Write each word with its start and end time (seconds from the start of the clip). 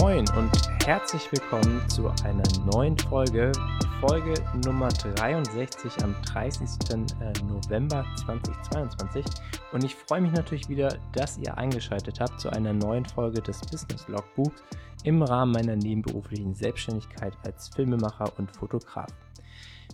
Moin 0.00 0.28
und 0.36 0.50
herzlich 0.84 1.32
willkommen 1.32 1.82
zu 1.88 2.08
einer 2.22 2.42
neuen 2.70 2.98
Folge, 2.98 3.50
Folge 4.06 4.34
Nummer 4.66 4.88
63 4.88 5.90
am 6.04 6.14
30. 6.22 6.68
Äh, 6.90 7.32
November 7.44 8.04
2022. 8.26 9.24
Und 9.72 9.84
ich 9.84 9.94
freue 9.94 10.20
mich 10.20 10.32
natürlich 10.32 10.68
wieder, 10.68 10.98
dass 11.12 11.38
ihr 11.38 11.56
eingeschaltet 11.56 12.20
habt 12.20 12.38
zu 12.38 12.50
einer 12.50 12.74
neuen 12.74 13.06
Folge 13.06 13.40
des 13.40 13.62
Business 13.62 14.06
Logbuchs 14.06 14.62
im 15.04 15.22
Rahmen 15.22 15.52
meiner 15.52 15.76
nebenberuflichen 15.76 16.54
Selbstständigkeit 16.54 17.32
als 17.46 17.70
Filmemacher 17.70 18.30
und 18.36 18.54
Fotograf. 18.54 19.08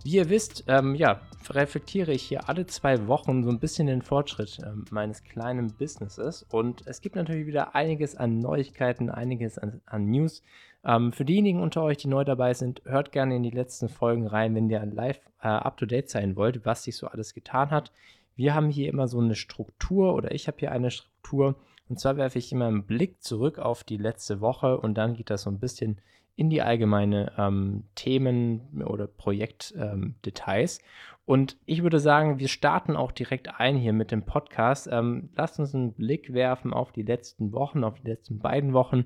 Wie 0.05 0.17
ihr 0.17 0.29
wisst, 0.29 0.65
ähm, 0.67 0.97
ja, 0.97 1.21
reflektiere 1.49 2.13
ich 2.13 2.25
hier 2.25 2.49
alle 2.49 2.67
zwei 2.67 3.07
Wochen 3.07 3.45
so 3.45 3.51
ein 3.51 3.61
bisschen 3.61 3.87
den 3.87 4.03
Fortschritt 4.03 4.59
ähm, 4.67 4.85
meines 4.91 5.23
kleinen 5.23 5.73
Businesses. 5.75 6.45
Und 6.51 6.83
es 6.87 7.01
gibt 7.01 7.15
natürlich 7.15 7.47
wieder 7.47 7.77
einiges 7.77 8.17
an 8.17 8.41
Neuigkeiten, 8.41 9.11
einiges 9.11 9.59
an, 9.59 9.81
an 9.87 10.11
News. 10.11 10.43
Ähm, 10.85 11.13
für 11.13 11.25
diejenigen 11.25 11.61
unter 11.61 11.85
euch, 11.85 11.99
die 11.99 12.09
neu 12.09 12.25
dabei 12.25 12.53
sind, 12.53 12.83
hört 12.85 13.13
gerne 13.13 13.37
in 13.37 13.45
die 13.45 13.51
letzten 13.51 13.89
Folgen 13.89 14.27
rein, 14.27 14.57
wenn 14.57 14.69
ihr 14.69 14.85
live 14.85 15.21
äh, 15.41 15.47
up-to-date 15.47 16.11
sein 16.11 16.35
wollt, 16.35 16.67
was 16.67 16.83
sich 16.83 16.97
so 16.97 17.07
alles 17.07 17.33
getan 17.33 17.71
hat. 17.71 17.93
Wir 18.35 18.55
haben 18.55 18.71
hier 18.71 18.89
immer 18.89 19.07
so 19.07 19.21
eine 19.21 19.37
Struktur 19.37 20.15
oder 20.15 20.33
ich 20.33 20.49
habe 20.49 20.59
hier 20.59 20.73
eine 20.73 20.91
Struktur. 20.91 21.55
Und 21.89 22.01
zwar 22.01 22.17
werfe 22.17 22.41
ich 22.41 22.51
immer 22.51 22.67
einen 22.67 22.87
Blick 22.87 23.23
zurück 23.23 23.61
auf 23.61 23.85
die 23.85 23.99
letzte 23.99 24.41
Woche 24.41 24.79
und 24.79 24.95
dann 24.95 25.15
geht 25.15 25.31
das 25.31 25.43
so 25.43 25.51
ein 25.51 25.61
bisschen 25.61 25.99
in 26.37 26.51
die 26.51 26.63
allgemeine 26.63 27.33
ähm, 27.39 27.85
Themen 27.95 28.83
oder 28.85 29.07
Projektdetails. 29.07 30.79
Ähm, 30.79 30.85
und 31.25 31.57
ich 31.67 31.83
würde 31.83 32.01
sagen, 32.01 32.39
wir 32.39 32.49
starten 32.49 32.97
auch 32.97 33.13
direkt 33.13 33.61
ein 33.61 33.77
hier 33.77 33.93
mit 33.93 34.11
dem 34.11 34.25
Podcast. 34.25 34.89
Ähm, 34.91 35.31
lasst 35.37 35.61
uns 35.61 35.75
einen 35.75 35.93
Blick 35.93 36.33
werfen 36.33 36.73
auf 36.73 36.93
die 36.93 37.03
letzten 37.03 37.53
Wochen, 37.53 37.85
auf 37.85 38.01
die 38.01 38.09
letzten 38.09 38.39
beiden 38.39 38.73
Wochen. 38.73 39.05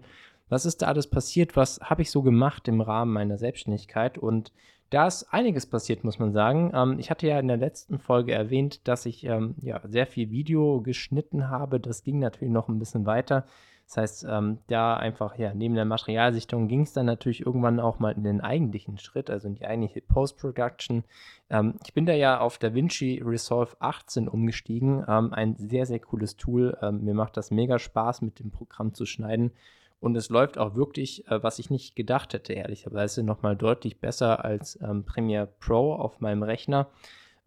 Was 0.49 0.65
ist 0.65 0.81
da 0.83 0.87
alles 0.87 1.09
passiert? 1.09 1.57
Was 1.57 1.81
habe 1.83 2.03
ich 2.03 2.11
so 2.11 2.23
gemacht 2.23 2.69
im 2.69 2.81
Rahmen 2.81 3.13
meiner 3.13 3.37
Selbstständigkeit? 3.37 4.17
Und 4.17 4.53
da 4.91 5.07
ist 5.09 5.25
einiges 5.33 5.67
passiert, 5.67 6.05
muss 6.05 6.19
man 6.19 6.33
sagen. 6.33 6.71
Ähm, 6.75 6.99
ich 6.99 7.11
hatte 7.11 7.27
ja 7.27 7.39
in 7.39 7.49
der 7.49 7.57
letzten 7.57 7.99
Folge 7.99 8.33
erwähnt, 8.33 8.87
dass 8.89 9.05
ich 9.05 9.25
ähm, 9.25 9.57
ja, 9.61 9.81
sehr 9.85 10.07
viel 10.07 10.31
Video 10.31 10.81
geschnitten 10.81 11.51
habe. 11.51 11.81
Das 11.81 12.03
ging 12.03 12.19
natürlich 12.19 12.53
noch 12.53 12.69
ein 12.69 12.79
bisschen 12.79 13.05
weiter. 13.05 13.45
Das 13.87 13.97
heißt, 13.99 14.27
ähm, 14.29 14.59
da 14.67 14.97
einfach, 14.97 15.39
ja, 15.39 15.55
neben 15.55 15.77
der 15.77 15.85
Materialsichtung 15.85 16.67
ging 16.67 16.83
es 16.83 16.93
dann 16.93 17.07
natürlich 17.07 17.47
irgendwann 17.47 17.79
auch 17.79 18.01
mal 18.01 18.13
in 18.13 18.25
den 18.25 18.41
eigentlichen 18.41 18.99
Schritt, 18.99 19.31
also 19.31 19.47
in 19.47 19.55
die 19.55 19.65
eigentliche 19.65 20.01
Post-Production. 20.01 21.05
Ähm, 21.51 21.75
ich 21.85 21.95
bin 21.95 22.05
da 22.05 22.13
ja 22.13 22.41
auf 22.41 22.59
DaVinci 22.59 23.23
Resolve 23.25 23.77
18 23.79 24.29
umgestiegen. 24.29 25.05
Ähm, 25.07 25.33
ein 25.33 25.55
sehr, 25.57 25.87
sehr 25.87 26.01
cooles 26.01 26.37
Tool. 26.37 26.77
Ähm, 26.83 27.05
mir 27.05 27.15
macht 27.15 27.37
das 27.37 27.53
mega 27.53 27.79
Spaß, 27.79 28.23
mit 28.23 28.41
dem 28.41 28.51
Programm 28.51 28.93
zu 28.93 29.07
schneiden. 29.07 29.53
Und 30.01 30.17
es 30.17 30.31
läuft 30.31 30.59
auch 30.59 30.75
wirklich, 30.75 31.27
äh, 31.29 31.43
was 31.43 31.61
ich 31.61 31.71
nicht 31.71 31.95
gedacht 31.95 32.35
hätte, 32.35 32.55
ehrlicherweise, 32.55 33.23
nochmal 33.23 33.57
deutlich 33.57 34.01
besser 34.01 34.45
als 34.45 34.81
ähm, 34.83 35.05
Premiere 35.05 35.47
Pro 35.47 35.95
auf 35.95 36.21
meinem 36.21 36.43
Rechner. 36.43 36.89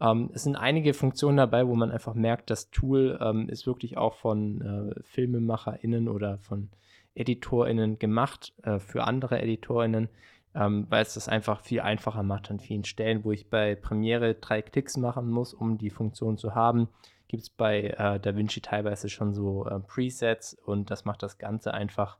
Ähm, 0.01 0.29
es 0.33 0.43
sind 0.43 0.55
einige 0.55 0.93
Funktionen 0.93 1.37
dabei, 1.37 1.67
wo 1.67 1.75
man 1.75 1.91
einfach 1.91 2.13
merkt, 2.13 2.49
das 2.49 2.69
Tool 2.71 3.19
ähm, 3.21 3.49
ist 3.49 3.67
wirklich 3.67 3.97
auch 3.97 4.15
von 4.15 4.61
äh, 4.95 5.03
FilmemacherInnen 5.03 6.07
oder 6.07 6.37
von 6.37 6.69
EditorInnen 7.15 7.99
gemacht 7.99 8.53
äh, 8.63 8.79
für 8.79 9.03
andere 9.03 9.41
EditorInnen, 9.41 10.09
ähm, 10.55 10.87
weil 10.89 11.03
es 11.03 11.15
das 11.15 11.27
einfach 11.27 11.61
viel 11.61 11.81
einfacher 11.81 12.23
macht 12.23 12.49
an 12.49 12.59
vielen 12.59 12.85
Stellen, 12.85 13.23
wo 13.23 13.31
ich 13.31 13.49
bei 13.49 13.75
Premiere 13.75 14.35
drei 14.35 14.61
Klicks 14.61 14.97
machen 14.97 15.29
muss, 15.29 15.53
um 15.53 15.77
die 15.77 15.89
Funktion 15.89 16.37
zu 16.37 16.55
haben. 16.55 16.87
Gibt 17.27 17.43
es 17.43 17.49
bei 17.49 17.81
äh, 17.97 18.19
DaVinci 18.19 18.61
teilweise 18.61 19.09
schon 19.09 19.33
so 19.33 19.67
äh, 19.67 19.79
Presets 19.79 20.53
und 20.53 20.89
das 20.89 21.05
macht 21.05 21.21
das 21.21 21.37
Ganze 21.37 21.73
einfach 21.73 22.17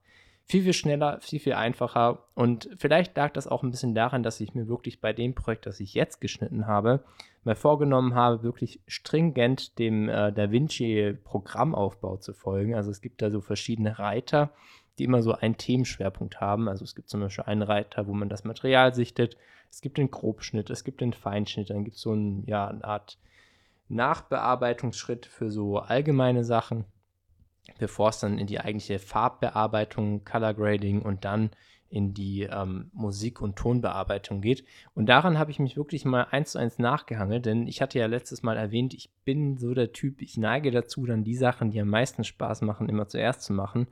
viel, 0.50 0.64
viel 0.64 0.74
schneller, 0.74 1.20
viel, 1.22 1.40
viel 1.40 1.54
einfacher. 1.54 2.26
Und 2.34 2.70
vielleicht 2.76 3.16
lag 3.16 3.32
das 3.32 3.48
auch 3.48 3.62
ein 3.62 3.70
bisschen 3.70 3.94
daran, 3.94 4.24
dass 4.24 4.42
ich 4.42 4.56
mir 4.56 4.68
wirklich 4.68 5.00
bei 5.00 5.14
dem 5.14 5.36
Projekt, 5.36 5.68
das 5.68 5.80
ich 5.80 5.94
jetzt 5.94 6.20
geschnitten 6.20 6.66
habe, 6.66 7.04
mal 7.44 7.56
vorgenommen 7.56 8.16
habe, 8.16 8.42
wirklich 8.42 8.82
stringent 8.88 9.78
dem 9.78 10.10
äh, 10.10 10.34
DaVinci-Programmaufbau 10.34 12.18
zu 12.18 12.34
folgen. 12.34 12.74
Also 12.74 12.90
es 12.90 13.00
gibt 13.00 13.22
da 13.22 13.30
so 13.30 13.42
verschiedene 13.42 14.00
Reiter, 14.00 14.50
die 14.98 15.04
immer 15.04 15.22
so 15.22 15.34
einen 15.34 15.56
Themenschwerpunkt 15.56 16.42
haben. 16.42 16.68
Also 16.68 16.84
es 16.84 16.96
gibt 16.96 17.10
zum 17.10 17.22
Beispiel 17.22 17.46
einen 17.46 17.62
Reiter, 17.62 18.08
wo 18.08 18.14
man 18.14 18.28
das 18.28 18.44
Material 18.44 18.96
sichtet. 18.96 19.38
Es 19.70 19.81
gibt 19.81 20.00
den 20.00 20.10
Grobschnitt, 20.10 20.72
es 20.72 20.84
gibt 20.84 21.02
den 21.02 21.14
Feinschnitt, 21.14 21.70
dann 21.70 21.84
gibt 21.84 21.98
es 21.98 22.02
so 22.02 22.12
ein, 22.12 22.44
ja, 22.48 22.68
eine 22.68 22.84
Art 22.84 23.20
Nachbearbeitungsschritt 23.88 25.28
für 25.28 25.52
so 25.52 25.78
allgemeine 25.78 26.44
Sachen 26.44 26.86
bevor 27.78 28.09
es 28.09 28.19
dann 28.19 28.38
in 28.38 28.47
die 28.47 28.59
eigentliche 28.59 29.00
Farbbearbeitung, 29.00 30.24
Color 30.24 30.53
Grading 30.53 31.02
und 31.02 31.25
dann 31.25 31.52
in 31.90 32.13
die 32.13 32.44
ähm, 32.44 32.91
Musik- 32.94 33.41
und 33.41 33.56
Tonbearbeitung 33.56 34.41
geht. 34.41 34.63
Und 34.94 35.07
daran 35.07 35.40
habe 35.40 35.52
ich 35.52 35.59
mich 35.59 35.75
wirklich 35.75 36.06
mal 36.06 36.28
eins 36.30 36.52
zu 36.52 36.59
eins 36.59 36.78
nachgehangelt, 36.78 37.46
denn 37.46 37.68
ich 37.68 37.81
hatte 37.81 37.97
ja 37.97 38.06
letztes 38.06 38.44
Mal 38.44 38.57
erwähnt, 38.57 38.94
ich 38.94 39.09
bin 39.25 39.57
so 39.57 39.74
der 39.74 39.91
Typ, 39.91 40.22
ich 40.22 40.38
neige 40.38 40.72
dazu, 40.72 41.06
dann 41.06 41.24
die 41.24 41.35
Sachen, 41.35 41.72
die 41.72 41.81
am 41.81 41.90
meisten 41.90 42.24
Spaß 42.24 42.62
machen, 42.62 42.90
immer 42.90 43.07
zuerst 43.07 43.41
zu 43.41 43.53
machen 43.53 43.88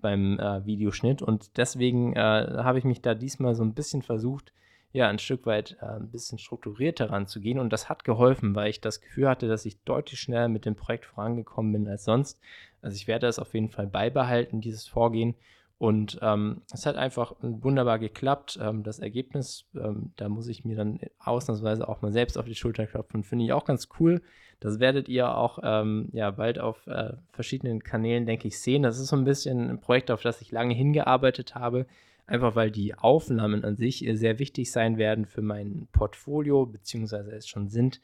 beim 0.00 0.38
äh, 0.38 0.64
Videoschnitt. 0.64 1.22
Und 1.22 1.56
deswegen 1.58 2.14
äh, 2.14 2.18
habe 2.18 2.78
ich 2.78 2.84
mich 2.84 3.02
da 3.02 3.14
diesmal 3.14 3.54
so 3.54 3.62
ein 3.62 3.74
bisschen 3.74 4.02
versucht, 4.02 4.52
ja, 4.94 5.08
ein 5.08 5.18
Stück 5.18 5.46
weit 5.46 5.78
äh, 5.80 5.86
ein 5.86 6.10
bisschen 6.10 6.38
strukturierter 6.38 7.10
ranzugehen. 7.10 7.58
Und 7.58 7.72
das 7.72 7.88
hat 7.88 8.04
geholfen, 8.04 8.54
weil 8.54 8.68
ich 8.68 8.80
das 8.80 9.00
Gefühl 9.00 9.28
hatte, 9.28 9.48
dass 9.48 9.64
ich 9.64 9.82
deutlich 9.84 10.20
schneller 10.20 10.48
mit 10.48 10.66
dem 10.66 10.74
Projekt 10.74 11.06
vorangekommen 11.06 11.72
bin 11.72 11.88
als 11.88 12.04
sonst. 12.04 12.38
Also 12.82 12.96
ich 12.96 13.06
werde 13.06 13.26
das 13.26 13.38
auf 13.38 13.54
jeden 13.54 13.70
Fall 13.70 13.86
beibehalten, 13.86 14.60
dieses 14.60 14.86
Vorgehen. 14.86 15.34
Und 15.78 16.18
ähm, 16.22 16.62
es 16.72 16.86
hat 16.86 16.96
einfach 16.96 17.34
wunderbar 17.40 17.98
geklappt. 17.98 18.58
Ähm, 18.62 18.84
das 18.84 19.00
Ergebnis, 19.00 19.64
ähm, 19.74 20.12
da 20.16 20.28
muss 20.28 20.46
ich 20.46 20.64
mir 20.64 20.76
dann 20.76 21.00
ausnahmsweise 21.18 21.88
auch 21.88 22.02
mal 22.02 22.12
selbst 22.12 22.38
auf 22.38 22.44
die 22.44 22.54
Schulter 22.54 22.86
klopfen, 22.86 23.24
finde 23.24 23.46
ich 23.46 23.52
auch 23.52 23.64
ganz 23.64 23.88
cool. 23.98 24.22
Das 24.60 24.78
werdet 24.78 25.08
ihr 25.08 25.34
auch 25.36 25.58
ähm, 25.64 26.08
ja, 26.12 26.30
bald 26.30 26.60
auf 26.60 26.86
äh, 26.86 27.14
verschiedenen 27.32 27.82
Kanälen, 27.82 28.26
denke 28.26 28.46
ich, 28.46 28.60
sehen. 28.60 28.84
Das 28.84 29.00
ist 29.00 29.08
so 29.08 29.16
ein 29.16 29.24
bisschen 29.24 29.70
ein 29.70 29.80
Projekt, 29.80 30.12
auf 30.12 30.22
das 30.22 30.40
ich 30.40 30.52
lange 30.52 30.74
hingearbeitet 30.74 31.56
habe 31.56 31.86
einfach 32.26 32.54
weil 32.54 32.70
die 32.70 32.94
Aufnahmen 32.94 33.64
an 33.64 33.76
sich 33.76 34.08
sehr 34.12 34.38
wichtig 34.38 34.70
sein 34.70 34.96
werden 34.96 35.26
für 35.26 35.42
mein 35.42 35.88
Portfolio, 35.92 36.66
beziehungsweise 36.66 37.32
es 37.32 37.48
schon 37.48 37.68
sind 37.68 38.00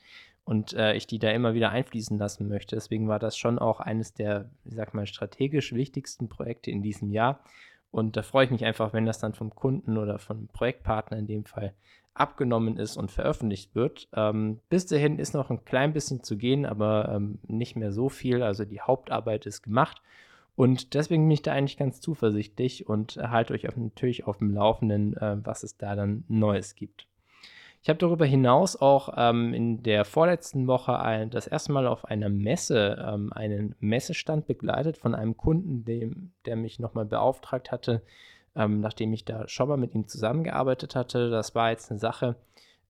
und 0.49 0.73
äh, 0.73 0.95
ich 0.95 1.07
die 1.07 1.19
da 1.19 1.31
immer 1.31 1.53
wieder 1.53 1.69
einfließen 1.69 2.17
lassen 2.17 2.49
möchte. 2.49 2.75
Deswegen 2.75 3.07
war 3.07 3.19
das 3.19 3.37
schon 3.37 3.59
auch 3.59 3.81
eines 3.81 4.15
der, 4.15 4.49
ich 4.65 4.77
sag 4.77 4.95
mal, 4.95 5.05
strategisch 5.05 5.75
wichtigsten 5.75 6.31
Projekte 6.31 6.71
in 6.71 6.81
diesem 6.81 7.11
Jahr. 7.11 7.41
Und 7.91 8.17
da 8.17 8.23
freue 8.23 8.47
ich 8.47 8.51
mich 8.51 8.65
einfach, 8.65 8.95
wenn 8.95 9.05
das 9.05 9.19
dann 9.19 9.35
vom 9.35 9.55
Kunden 9.55 9.99
oder 9.99 10.19
vom 10.19 10.49
Projektpartner 10.49 11.19
in 11.19 11.27
dem 11.27 11.45
Fall 11.45 11.75
abgenommen 12.15 12.79
ist 12.79 12.97
und 12.97 13.11
veröffentlicht 13.11 13.75
wird. 13.75 14.09
Ähm, 14.15 14.61
bis 14.71 14.87
dahin 14.87 15.19
ist 15.19 15.35
noch 15.35 15.51
ein 15.51 15.67
klein 15.67 15.93
bisschen 15.93 16.23
zu 16.23 16.39
gehen, 16.39 16.65
aber 16.65 17.13
ähm, 17.15 17.41
nicht 17.47 17.77
mehr 17.77 17.93
so 17.93 18.09
viel. 18.09 18.43
Also 18.43 18.65
die 18.65 18.81
Hauptarbeit 18.81 19.45
ist 19.45 19.61
gemacht 19.61 20.01
und 20.57 20.95
deswegen 20.95 21.25
bin 21.25 21.33
ich 21.33 21.43
da 21.43 21.53
eigentlich 21.53 21.77
ganz 21.77 22.01
zuversichtlich 22.01 22.89
und 22.89 23.19
halte 23.19 23.53
euch 23.53 23.69
auf, 23.69 23.77
natürlich 23.77 24.27
auf 24.27 24.39
dem 24.39 24.55
Laufenden, 24.55 25.15
äh, 25.19 25.37
was 25.45 25.63
es 25.63 25.77
da 25.77 25.95
dann 25.95 26.25
Neues 26.29 26.75
gibt. 26.75 27.08
Ich 27.89 27.91
habe 27.91 28.01
darüber 28.01 28.27
hinaus 28.27 28.77
auch 28.77 29.15
ähm, 29.17 29.55
in 29.55 29.83
der 29.83 30.05
vorletzten 30.05 30.67
Woche 30.67 31.01
ein, 31.01 31.31
das 31.31 31.47
erste 31.47 31.73
Mal 31.73 31.87
auf 31.87 32.05
einer 32.05 32.29
Messe 32.29 33.03
ähm, 33.03 33.33
einen 33.33 33.77
Messestand 33.81 34.47
begleitet 34.47 34.99
von 34.99 35.15
einem 35.15 35.39
Kunden, 35.39 35.87
dem, 35.87 36.33
der 36.45 36.57
mich 36.57 36.79
nochmal 36.79 37.07
beauftragt 37.07 37.73
hatte, 37.73 38.03
ähm, 38.55 38.81
nachdem 38.81 39.15
ich 39.15 39.25
da 39.25 39.49
schon 39.49 39.71
mal 39.71 39.79
mit 39.79 39.95
ihm 39.95 40.07
zusammengearbeitet 40.07 40.97
hatte. 40.97 41.31
Das 41.31 41.55
war 41.55 41.71
jetzt 41.71 41.91
eine 41.91 41.99
Sache, 41.99 42.37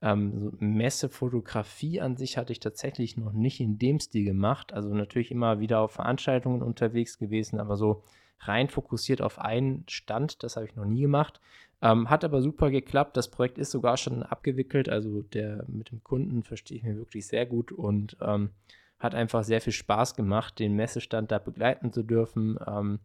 ähm, 0.03 0.37
so 0.37 0.51
Messefotografie 0.59 2.01
an 2.01 2.17
sich 2.17 2.37
hatte 2.37 2.51
ich 2.51 2.59
tatsächlich 2.59 3.17
noch 3.17 3.31
nicht 3.31 3.61
in 3.61 3.79
dem 3.79 4.01
Stil 4.01 4.25
gemacht. 4.25 4.73
Also 4.73 4.93
natürlich 4.93 5.31
immer 5.31 5.61
wieder 5.61 5.79
auf 5.79 5.93
Veranstaltungen 5.93 6.61
unterwegs 6.61 7.21
gewesen, 7.21 7.61
aber 7.61 7.77
so 7.77 8.03
rein 8.41 8.69
fokussiert 8.69 9.23
auf 9.23 9.39
einen 9.39 9.85
Stand, 9.89 10.43
das 10.43 10.57
habe 10.57 10.67
ich 10.67 10.77
noch 10.77 10.85
nie 10.85 11.03
gemacht. 11.03 11.41
Ähm, 11.81 12.11
hat 12.11 12.25
aber 12.25 12.43
super 12.43 12.71
geklappt. 12.71 13.17
Das 13.17 13.31
Projekt 13.31 13.59
ist 13.59 13.71
sogar 13.71 13.97
schon 13.97 14.23
abgewickelt. 14.23 14.89
Also 14.89 15.23
der 15.23 15.65
mit 15.69 15.91
dem 15.91 16.03
Kunden 16.03 16.43
verstehe 16.43 16.79
ich 16.79 16.83
mir 16.83 16.97
wirklich 16.97 17.27
sehr 17.27 17.47
gut 17.47 17.71
und 17.71 18.17
ähm, 18.21 18.51
hat 18.99 19.15
einfach 19.15 19.45
sehr 19.45 19.61
viel 19.61 19.73
Spaß 19.73 20.17
gemacht, 20.17 20.59
den 20.59 20.75
Messestand 20.75 21.31
da 21.31 21.39
begleiten 21.39 21.93
zu 21.93 22.03
dürfen. 22.03 22.59
Ähm, 22.67 22.99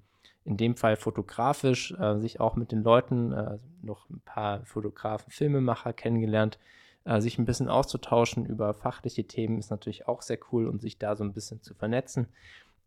in 0.45 0.57
dem 0.57 0.75
Fall 0.75 0.97
fotografisch, 0.97 1.93
äh, 1.99 2.19
sich 2.19 2.39
auch 2.39 2.55
mit 2.55 2.71
den 2.71 2.83
Leuten, 2.83 3.31
äh, 3.31 3.59
noch 3.81 4.09
ein 4.09 4.21
paar 4.25 4.65
Fotografen, 4.65 5.31
Filmemacher 5.31 5.93
kennengelernt, 5.93 6.57
äh, 7.05 7.21
sich 7.21 7.37
ein 7.37 7.45
bisschen 7.45 7.69
auszutauschen 7.69 8.45
über 8.45 8.73
fachliche 8.73 9.25
Themen 9.25 9.57
ist 9.57 9.71
natürlich 9.71 10.07
auch 10.07 10.21
sehr 10.21 10.39
cool 10.51 10.67
und 10.67 10.81
sich 10.81 10.97
da 10.97 11.15
so 11.15 11.23
ein 11.23 11.33
bisschen 11.33 11.61
zu 11.61 11.73
vernetzen. 11.73 12.27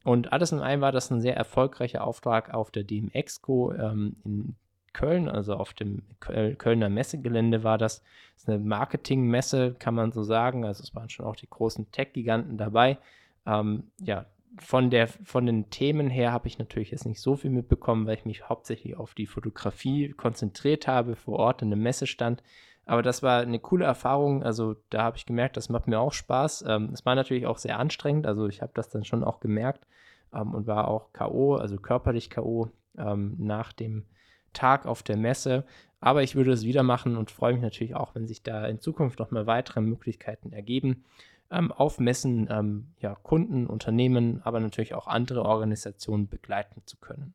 Und 0.07 0.33
alles 0.33 0.53
in 0.53 0.61
allem 0.61 0.83
war 0.83 0.93
das 0.93 1.11
ein 1.11 1.21
sehr 1.21 1.37
erfolgreicher 1.37 2.05
Auftrag 2.05 2.55
auf 2.55 2.71
der 2.71 2.85
DMExco 2.85 3.73
ähm, 3.73 4.15
in 4.25 4.55
Köln, 4.93 5.29
also 5.29 5.55
auf 5.55 5.75
dem 5.75 6.05
Kölner 6.21 6.89
Messegelände 6.89 7.65
war 7.65 7.77
das. 7.77 8.05
Das 8.35 8.45
ist 8.45 8.49
eine 8.49 8.61
Marketingmesse, 8.61 9.75
kann 9.77 9.97
man 9.97 10.13
so 10.13 10.23
sagen. 10.23 10.65
Also 10.65 10.85
es 10.85 10.95
waren 10.95 11.11
schon 11.11 11.27
auch 11.27 11.35
die 11.35 11.51
großen 11.51 11.91
Tech-Giganten 11.91 12.57
dabei. 12.57 12.99
Ähm, 13.47 13.91
ja, 14.01 14.27
von, 14.61 14.91
der, 14.91 15.09
von 15.09 15.45
den 15.45 15.71
Themen 15.71 16.09
her 16.09 16.31
habe 16.31 16.47
ich 16.47 16.61
natürlich 16.61 16.93
jetzt 16.93 17.05
nicht 17.05 17.21
so 17.21 17.35
viel 17.35 17.51
mitbekommen, 17.51 18.07
weil 18.07 18.15
ich 18.15 18.25
mich 18.25 18.49
hauptsächlich 18.49 18.97
auf 18.97 19.13
die 19.15 19.27
Fotografie 19.27 20.11
konzentriert 20.13 20.87
habe, 20.87 21.17
vor 21.17 21.41
Ort 21.41 21.63
in 21.63 21.73
einem 21.73 21.83
Messestand. 21.83 22.45
Aber 22.87 23.03
das 23.03 23.23
war 23.23 23.41
eine 23.41 23.59
coole 23.59 23.85
Erfahrung. 23.85 24.43
Also 24.43 24.77
da 24.91 25.03
habe 25.03 25.17
ich 25.17 25.27
gemerkt, 25.27 25.57
das 25.57 25.69
macht 25.69 25.89
mir 25.89 26.01
auch 26.01 26.13
Spaß. 26.13 26.65
Ähm, 26.67 26.91
es 26.93 27.05
war 27.05 27.15
natürlich 27.15 27.47
auch 27.47 27.59
sehr 27.59 27.79
anstrengend. 27.79 28.27
Also 28.27 28.47
ich 28.47 28.63
habe 28.63 28.73
das 28.75 28.89
dann 28.89 29.05
schon 29.05 29.25
auch 29.25 29.41
gemerkt 29.41 29.87
ähm, 30.33 30.55
und 30.55 30.67
war 30.67 30.89
auch 30.89 31.13
KO, 31.13 31.57
also 31.57 31.77
körperlich 31.77 32.31
KO 32.31 32.71
ähm, 32.97 33.35
nach 33.39 33.73
dem 33.73 34.05
Tag 34.53 34.87
auf 34.87 35.03
der 35.03 35.17
Messe. 35.17 35.65
Aber 36.01 36.23
ich 36.23 36.37
würde 36.37 36.53
es 36.53 36.65
wieder 36.65 36.85
machen 36.85 37.17
und 37.17 37.31
freue 37.31 37.53
mich 37.53 37.63
natürlich 37.63 37.97
auch, 37.97 38.15
wenn 38.15 38.27
sich 38.27 38.43
da 38.43 38.67
in 38.67 38.81
Zukunft 38.81 39.19
noch 39.19 39.31
mal 39.31 39.47
weitere 39.47 39.81
Möglichkeiten 39.81 40.53
ergeben 40.53 41.05
ähm, 41.51 41.73
auf 41.73 41.99
Messen 41.99 42.49
ähm, 42.51 42.89
ja, 43.01 43.15
Kunden, 43.15 43.67
Unternehmen, 43.67 44.41
aber 44.45 44.61
natürlich 44.61 44.95
auch 44.95 45.07
andere 45.07 45.45
Organisationen 45.45 46.29
begleiten 46.29 46.83
zu 46.87 46.97
können. 46.97 47.35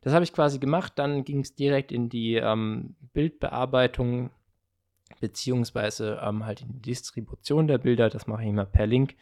Das 0.00 0.12
habe 0.12 0.24
ich 0.24 0.32
quasi 0.32 0.58
gemacht. 0.58 0.94
Dann 0.96 1.24
ging 1.24 1.40
es 1.40 1.54
direkt 1.54 1.92
in 1.92 2.08
die 2.08 2.34
ähm, 2.34 2.96
Bildbearbeitung 3.12 4.30
beziehungsweise 5.22 6.20
ähm, 6.20 6.44
halt 6.44 6.62
in 6.62 6.72
die 6.72 6.82
Distribution 6.82 7.68
der 7.68 7.78
Bilder. 7.78 8.10
Das 8.10 8.26
mache 8.26 8.42
ich 8.42 8.48
immer 8.48 8.64
per 8.66 8.88
Link. 8.88 9.14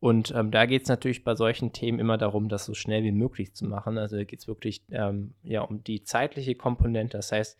Und 0.00 0.34
ähm, 0.36 0.50
da 0.50 0.66
geht 0.66 0.82
es 0.82 0.88
natürlich 0.90 1.24
bei 1.24 1.34
solchen 1.34 1.72
Themen 1.72 1.98
immer 1.98 2.18
darum, 2.18 2.50
das 2.50 2.66
so 2.66 2.74
schnell 2.74 3.02
wie 3.04 3.10
möglich 3.10 3.54
zu 3.54 3.64
machen. 3.64 3.96
Also 3.96 4.18
geht 4.18 4.38
es 4.38 4.46
wirklich 4.46 4.82
ähm, 4.90 5.32
ja, 5.42 5.62
um 5.62 5.82
die 5.82 6.04
zeitliche 6.04 6.54
Komponente. 6.56 7.16
Das 7.16 7.32
heißt, 7.32 7.58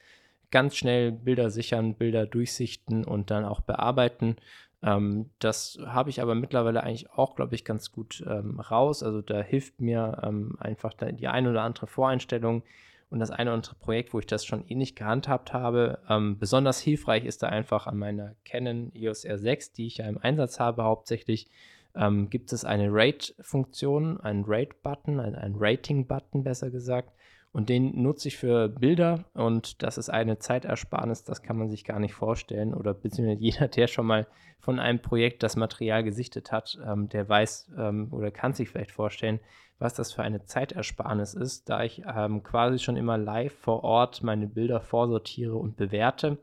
ganz 0.50 0.76
schnell 0.76 1.10
Bilder 1.10 1.48
sichern, 1.48 1.94
Bilder 1.94 2.26
durchsichten 2.26 3.02
und 3.02 3.30
dann 3.30 3.46
auch 3.46 3.60
bearbeiten. 3.60 4.36
Ähm, 4.82 5.30
das 5.38 5.78
habe 5.86 6.10
ich 6.10 6.20
aber 6.20 6.34
mittlerweile 6.34 6.82
eigentlich 6.82 7.10
auch, 7.12 7.34
glaube 7.34 7.54
ich, 7.54 7.64
ganz 7.64 7.92
gut 7.92 8.22
ähm, 8.28 8.60
raus. 8.60 9.02
Also 9.02 9.22
da 9.22 9.40
hilft 9.40 9.80
mir 9.80 10.20
ähm, 10.22 10.56
einfach 10.60 10.92
die 10.92 11.28
eine 11.28 11.48
oder 11.48 11.62
andere 11.62 11.86
Voreinstellung 11.86 12.62
und 13.10 13.20
das 13.20 13.30
eine 13.30 13.50
oder 13.50 13.54
andere 13.54 13.74
Projekt, 13.76 14.12
wo 14.12 14.18
ich 14.18 14.26
das 14.26 14.44
schon 14.44 14.66
ähnlich 14.68 14.96
gehandhabt 14.96 15.52
habe. 15.52 16.00
Ähm, 16.08 16.38
besonders 16.38 16.80
hilfreich 16.80 17.24
ist 17.24 17.42
da 17.42 17.48
einfach 17.48 17.86
an 17.86 17.98
meiner 17.98 18.34
Canon 18.44 18.90
EOS 18.94 19.24
R6, 19.24 19.74
die 19.74 19.86
ich 19.86 19.98
ja 19.98 20.06
im 20.06 20.18
Einsatz 20.18 20.58
habe 20.58 20.82
hauptsächlich, 20.82 21.48
ähm, 21.94 22.28
gibt 22.28 22.52
es 22.52 22.64
eine 22.64 22.88
Rate-Funktion, 22.90 24.20
einen 24.20 24.44
Rate-Button, 24.46 25.20
einen, 25.20 25.34
einen 25.36 25.54
Rating-Button 25.56 26.44
besser 26.44 26.70
gesagt, 26.70 27.12
und 27.56 27.70
den 27.70 28.02
nutze 28.02 28.28
ich 28.28 28.36
für 28.36 28.68
Bilder 28.68 29.24
und 29.32 29.82
das 29.82 29.96
ist 29.96 30.10
eine 30.10 30.38
Zeitersparnis, 30.38 31.24
das 31.24 31.40
kann 31.40 31.56
man 31.56 31.70
sich 31.70 31.84
gar 31.84 31.98
nicht 31.98 32.12
vorstellen. 32.12 32.74
Oder 32.74 32.92
beziehungsweise 32.92 33.40
jeder, 33.42 33.68
der 33.68 33.86
schon 33.86 34.04
mal 34.04 34.26
von 34.58 34.78
einem 34.78 35.00
Projekt 35.00 35.42
das 35.42 35.56
Material 35.56 36.04
gesichtet 36.04 36.52
hat, 36.52 36.78
ähm, 36.86 37.08
der 37.08 37.26
weiß 37.26 37.72
ähm, 37.78 38.08
oder 38.10 38.30
kann 38.30 38.52
sich 38.52 38.68
vielleicht 38.68 38.90
vorstellen, 38.90 39.40
was 39.78 39.94
das 39.94 40.12
für 40.12 40.22
eine 40.22 40.44
Zeitersparnis 40.44 41.32
ist, 41.32 41.70
da 41.70 41.82
ich 41.82 42.02
ähm, 42.14 42.42
quasi 42.42 42.78
schon 42.78 42.98
immer 42.98 43.16
live 43.16 43.54
vor 43.54 43.84
Ort 43.84 44.22
meine 44.22 44.48
Bilder 44.48 44.82
vorsortiere 44.82 45.56
und 45.56 45.78
bewerte 45.78 46.36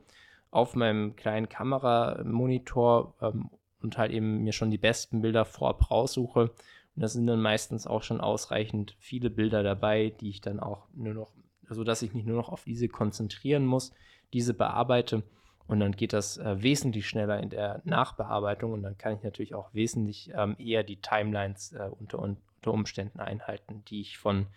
auf 0.50 0.76
meinem 0.76 1.16
kleinen 1.16 1.48
Kameramonitor 1.48 3.14
ähm, 3.22 3.52
und 3.84 4.00
halt 4.00 4.12
eben 4.12 4.44
mir 4.44 4.54
schon 4.54 4.72
die 4.72 4.80
besten 4.80 5.22
Bilder 5.22 5.46
vorab 5.46 5.92
raussuche 5.92 6.50
und 6.96 7.02
da 7.02 7.08
sind 7.08 7.28
dann 7.28 7.42
meistens 7.42 7.88
auch 7.88 8.04
schon 8.04 8.22
ausreichend 8.22 8.96
viele 9.00 9.30
Bilder 9.30 9.64
dabei, 9.64 10.14
die 10.20 10.30
ich 10.30 10.42
dann 10.42 10.60
auch 10.60 10.88
nur 10.94 11.14
noch, 11.14 11.32
also 11.68 11.84
dass 11.84 12.02
ich 12.02 12.14
mich 12.14 12.26
nur 12.26 12.38
noch 12.38 12.50
auf 12.50 12.64
diese 12.64 12.88
konzentrieren 12.88 13.66
muss, 13.66 13.94
diese 14.32 14.54
bearbeite. 14.54 15.24
Und 15.66 15.80
dann 15.80 15.94
geht 15.94 16.14
das 16.14 16.38
äh, 16.38 16.62
wesentlich 16.62 17.08
schneller 17.08 17.40
in 17.40 17.50
der 17.50 17.82
Nachbearbeitung 17.86 18.74
und 18.74 18.84
dann 18.84 18.98
kann 18.98 19.16
ich 19.16 19.24
natürlich 19.24 19.56
auch 19.56 19.74
wesentlich 19.74 20.32
ähm, 20.36 20.56
eher 20.60 20.84
die 20.84 21.02
Timelines 21.02 21.72
äh, 21.72 21.90
unter, 22.00 22.20
unter 22.20 22.74
Umständen 22.74 23.20
einhalten, 23.22 23.84
die 23.88 24.02
ich 24.02 24.18
von 24.18 24.48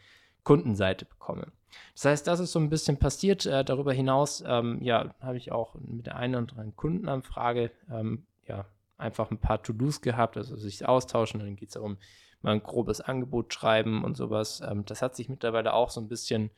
Kundenseite 0.42 1.04
bekomme. 1.04 1.52
Das 1.94 2.04
heißt, 2.06 2.26
das 2.26 2.40
ist 2.40 2.52
so 2.52 2.58
ein 2.58 2.70
bisschen 2.70 2.98
passiert. 2.98 3.46
Äh, 3.46 3.64
darüber 3.64 3.92
hinaus, 3.92 4.42
ähm, 4.46 4.82
ja, 4.82 5.14
habe 5.20 5.36
ich 5.36 5.52
auch 5.52 5.74
mit 5.74 6.06
der 6.06 6.16
einen 6.16 6.34
oder 6.34 6.52
anderen 6.52 6.76
Kundenanfrage 6.76 7.70
ähm, 7.90 8.26
ja, 8.46 8.66
einfach 8.98 9.30
ein 9.30 9.38
paar 9.38 9.62
To-Dos 9.62 10.00
gehabt, 10.00 10.36
also 10.36 10.56
sich 10.56 10.86
austauschen. 10.86 11.40
Dann 11.40 11.56
geht 11.56 11.68
es 11.68 11.74
darum, 11.74 11.98
mal 12.46 12.52
ein 12.52 12.62
grobes 12.62 13.02
Angebot 13.02 13.52
schreiben 13.52 14.04
und 14.04 14.16
sowas. 14.16 14.62
Ähm, 14.66 14.84
das 14.86 15.02
hat 15.02 15.14
sich 15.14 15.28
mittlerweile 15.28 15.74
auch 15.74 15.90
so 15.90 16.00
ein 16.00 16.08
bisschen 16.08 16.50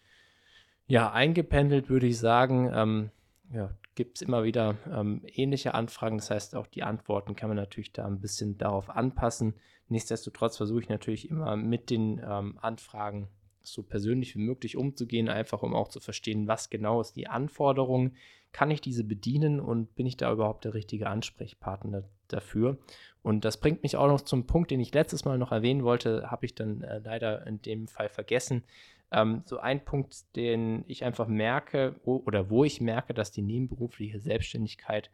ja, 0.87 1.11
eingependelt, 1.11 1.89
würde 1.89 2.07
ich 2.07 2.19
sagen. 2.19 2.71
Ähm, 2.73 3.11
ja, 3.53 3.71
gibt 3.95 4.19
es 4.19 4.23
immer 4.23 4.45
wieder 4.45 4.77
ähm, 4.93 5.23
ähnliche 5.27 5.75
Anfragen. 5.75 6.19
Das 6.19 6.31
heißt, 6.31 6.55
auch 6.55 6.67
die 6.67 6.83
Antworten 6.83 7.35
kann 7.35 7.49
man 7.49 7.57
natürlich 7.57 7.93
da 7.93 8.07
ein 8.07 8.21
bisschen 8.21 8.59
darauf 8.59 8.91
anpassen. 8.91 9.55
Nichtsdestotrotz 9.89 10.57
versuche 10.57 10.81
ich 10.81 10.89
natürlich 10.89 11.31
immer 11.31 11.57
mit 11.57 11.91
den 11.91 12.21
ähm, 12.25 12.59
Anfragen 12.61 13.29
so 13.63 13.83
persönlich 13.83 14.35
wie 14.35 14.41
möglich 14.41 14.77
umzugehen, 14.77 15.29
einfach 15.29 15.63
um 15.63 15.75
auch 15.75 15.89
zu 15.89 16.01
verstehen, 16.01 16.47
was 16.47 16.71
genau 16.71 17.01
ist 17.01 17.17
die 17.17 17.29
Anforderung. 17.29 18.13
Kann 18.53 18.71
ich 18.71 18.81
diese 18.81 19.05
bedienen 19.05 19.61
und 19.61 19.95
bin 19.95 20.07
ich 20.07 20.17
da 20.17 20.33
überhaupt 20.33 20.65
der 20.65 20.75
richtige 20.75 21.09
Ansprechpartner 21.09 22.05
dafür? 22.29 22.79
Und 23.23 23.45
das 23.45 23.59
bringt 23.59 23.83
mich 23.83 23.97
auch 23.97 24.07
noch 24.07 24.21
zum 24.21 24.47
Punkt, 24.47 24.71
den 24.71 24.81
ich 24.81 24.95
letztes 24.95 25.25
Mal 25.25 25.39
noch 25.39 25.53
erwähnen 25.53 25.85
wollte, 25.85 26.31
habe 26.31 26.47
ich 26.47 26.55
dann 26.55 26.83
äh, 26.83 27.01
leider 27.05 27.47
in 27.47 27.61
dem 27.61 27.89
Fall 27.89 28.09
vergessen. 28.09 28.65
Ähm, 29.11 29.43
so 29.45 29.59
ein 29.59 29.85
Punkt, 29.85 30.37
den 30.37 30.85
ich 30.87 31.05
einfach 31.05 31.29
merke 31.29 31.97
wo, 32.05 32.23
oder 32.27 32.51
wo 32.51 32.65
ich 32.65 32.81
merke, 32.81 33.15
dass 33.15 33.31
die 33.33 33.43
nebenberufliche 33.43 34.21
Selbstständigkeit 34.21 35.11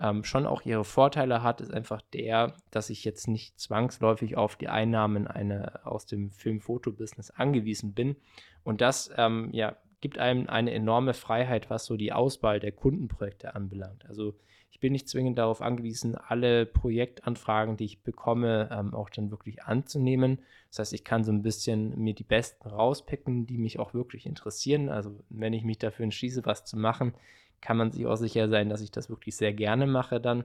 ähm, 0.00 0.24
schon 0.24 0.46
auch 0.46 0.62
ihre 0.62 0.84
Vorteile 0.84 1.42
hat, 1.42 1.60
ist 1.60 1.72
einfach 1.72 2.02
der, 2.12 2.56
dass 2.70 2.90
ich 2.90 3.04
jetzt 3.04 3.28
nicht 3.28 3.58
zwangsläufig 3.60 4.36
auf 4.36 4.56
die 4.56 4.68
Einnahmen 4.68 5.26
eine, 5.26 5.86
aus 5.86 6.06
dem 6.06 6.30
Film-Foto-Business 6.30 7.30
angewiesen 7.30 7.94
bin. 7.94 8.16
Und 8.64 8.80
das 8.80 9.10
ähm, 9.16 9.50
ja, 9.52 9.76
gibt 10.00 10.18
einem 10.18 10.48
eine 10.48 10.72
enorme 10.72 11.14
Freiheit, 11.14 11.70
was 11.70 11.86
so 11.86 11.96
die 11.96 12.12
Auswahl 12.12 12.60
der 12.60 12.72
Kundenprojekte 12.72 13.54
anbelangt. 13.54 14.04
Also 14.06 14.34
ich 14.74 14.80
bin 14.80 14.92
nicht 14.92 15.08
zwingend 15.08 15.38
darauf 15.38 15.62
angewiesen, 15.62 16.16
alle 16.16 16.66
Projektanfragen, 16.66 17.76
die 17.76 17.84
ich 17.84 18.02
bekomme, 18.02 18.68
ähm, 18.72 18.92
auch 18.92 19.08
dann 19.08 19.30
wirklich 19.30 19.62
anzunehmen. 19.62 20.40
Das 20.68 20.80
heißt, 20.80 20.94
ich 20.94 21.04
kann 21.04 21.22
so 21.22 21.30
ein 21.30 21.42
bisschen 21.42 21.96
mir 21.96 22.12
die 22.12 22.24
besten 22.24 22.68
rauspicken, 22.68 23.46
die 23.46 23.56
mich 23.56 23.78
auch 23.78 23.94
wirklich 23.94 24.26
interessieren. 24.26 24.88
Also 24.88 25.16
wenn 25.28 25.52
ich 25.52 25.62
mich 25.62 25.78
dafür 25.78 26.02
entschließe, 26.02 26.44
was 26.44 26.64
zu 26.64 26.76
machen, 26.76 27.14
kann 27.60 27.76
man 27.76 27.92
sich 27.92 28.04
auch 28.04 28.16
sicher 28.16 28.48
sein, 28.48 28.68
dass 28.68 28.80
ich 28.80 28.90
das 28.90 29.08
wirklich 29.08 29.36
sehr 29.36 29.52
gerne 29.52 29.86
mache 29.86 30.20
dann. 30.20 30.44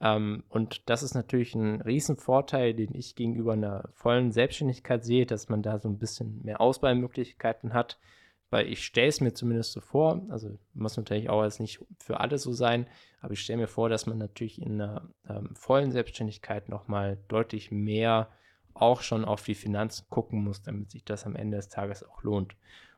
Ähm, 0.00 0.44
und 0.48 0.88
das 0.88 1.02
ist 1.02 1.14
natürlich 1.14 1.56
ein 1.56 1.80
Riesenvorteil, 1.80 2.74
den 2.74 2.94
ich 2.94 3.16
gegenüber 3.16 3.54
einer 3.54 3.88
vollen 3.92 4.30
Selbstständigkeit 4.30 5.04
sehe, 5.04 5.26
dass 5.26 5.48
man 5.48 5.62
da 5.62 5.80
so 5.80 5.88
ein 5.88 5.98
bisschen 5.98 6.42
mehr 6.44 6.60
Auswahlmöglichkeiten 6.60 7.74
hat 7.74 7.98
weil 8.54 8.68
ich 8.68 8.84
stelle 8.84 9.08
es 9.08 9.20
mir 9.20 9.34
zumindest 9.34 9.72
so 9.72 9.80
vor, 9.80 10.22
also 10.28 10.56
muss 10.74 10.96
natürlich 10.96 11.28
auch 11.28 11.42
jetzt 11.42 11.58
nicht 11.58 11.84
für 11.98 12.20
alle 12.20 12.38
so 12.38 12.52
sein, 12.52 12.86
aber 13.20 13.32
ich 13.32 13.40
stelle 13.40 13.62
mir 13.62 13.66
vor, 13.66 13.88
dass 13.88 14.06
man 14.06 14.16
natürlich 14.16 14.62
in 14.62 14.80
einer 14.80 15.08
ähm, 15.28 15.56
vollen 15.56 15.90
Selbstständigkeit 15.90 16.68
nochmal 16.68 17.18
deutlich 17.26 17.72
mehr 17.72 18.28
auch 18.72 19.00
schon 19.00 19.24
auf 19.24 19.42
die 19.42 19.56
Finanzen 19.56 20.06
gucken 20.08 20.44
muss, 20.44 20.62
damit 20.62 20.92
sich 20.92 21.04
das 21.04 21.26
am 21.26 21.34
Ende 21.34 21.56
des 21.56 21.68
Tages 21.68 22.08
auch 22.08 22.22
lohnt. 22.22 22.54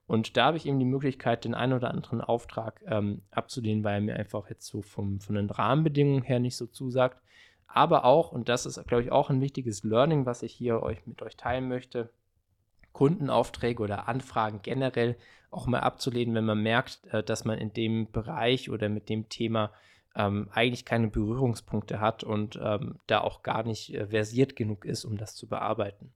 Und 0.07 0.37
da 0.37 0.45
habe 0.45 0.59
ich 0.59 0.67
eben 0.67 0.79
die 0.79 0.85
Möglichkeit, 0.85 1.47
den 1.47 1.55
einen 1.55 1.73
oder 1.73 1.91
anderen 1.91 2.21
Auftrag 2.21 2.83
ähm, 2.87 3.23
abzulehnen, 3.31 3.83
weil 3.83 3.95
er 3.95 4.01
mir 4.03 4.17
einfach 4.17 4.51
jetzt 4.51 4.67
so 4.67 4.83
vom, 4.83 5.21
von 5.21 5.37
den 5.37 5.49
Rahmenbedingungen 5.49 6.23
her 6.23 6.39
nicht 6.39 6.57
so 6.59 6.67
zusagt. 6.67 7.23
Aber 7.67 8.05
auch, 8.05 8.31
und 8.31 8.51
das 8.51 8.67
ist, 8.67 8.87
glaube 8.87 9.05
ich, 9.05 9.11
auch 9.11 9.31
ein 9.31 9.41
wichtiges 9.41 9.85
Learning, 9.85 10.27
was 10.27 10.43
ich 10.43 10.53
hier 10.53 10.83
euch 10.83 11.07
mit 11.07 11.23
euch 11.23 11.39
teilen 11.39 11.67
möchte, 11.67 12.11
Kundenaufträge 12.97 13.83
oder 13.83 14.09
Anfragen 14.09 14.61
generell 14.63 15.17
auch 15.51 15.67
mal 15.67 15.81
abzulehnen, 15.81 16.35
wenn 16.35 16.47
man 16.47 16.63
merkt, 16.63 17.05
äh, 17.13 17.23
dass 17.23 17.45
man 17.45 17.59
in 17.59 17.75
dem 17.75 18.11
Bereich 18.11 18.71
oder 18.71 18.89
mit 18.89 19.11
dem 19.11 19.29
Thema 19.29 19.71
ähm, 20.15 20.49
eigentlich 20.51 20.87
keine 20.87 21.09
Berührungspunkte 21.09 22.01
hat 22.01 22.25
und 22.25 22.59
ähm, 22.63 22.99
da 23.07 23.21
auch 23.21 23.43
gar 23.43 23.65
nicht 23.65 23.93
äh, 23.93 24.07
versiert 24.07 24.57
genug 24.57 24.87
ist, 24.87 25.05
um 25.05 25.19
das 25.19 25.35
zu 25.35 25.47
bearbeiten. 25.47 26.15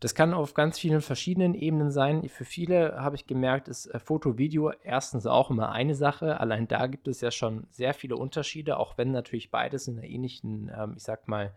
Das 0.00 0.16
kann 0.16 0.34
auf 0.34 0.54
ganz 0.54 0.80
vielen 0.80 1.00
verschiedenen 1.00 1.54
Ebenen 1.54 1.92
sein. 1.92 2.28
Für 2.28 2.44
viele 2.44 3.00
habe 3.00 3.14
ich 3.14 3.28
gemerkt, 3.28 3.68
ist 3.68 3.86
äh, 3.86 4.00
Foto, 4.00 4.36
Video 4.36 4.72
erstens 4.82 5.26
auch 5.26 5.48
immer 5.48 5.70
eine 5.70 5.94
Sache. 5.94 6.40
Allein 6.40 6.66
da 6.66 6.88
gibt 6.88 7.06
es 7.06 7.20
ja 7.20 7.30
schon 7.30 7.68
sehr 7.70 7.94
viele 7.94 8.16
Unterschiede, 8.16 8.78
auch 8.78 8.98
wenn 8.98 9.12
natürlich 9.12 9.52
beides 9.52 9.86
in 9.86 9.96
einer 9.96 10.08
ähnlichen, 10.08 10.72
ähm, 10.76 10.94
ich 10.96 11.04
sag 11.04 11.28
mal, 11.28 11.54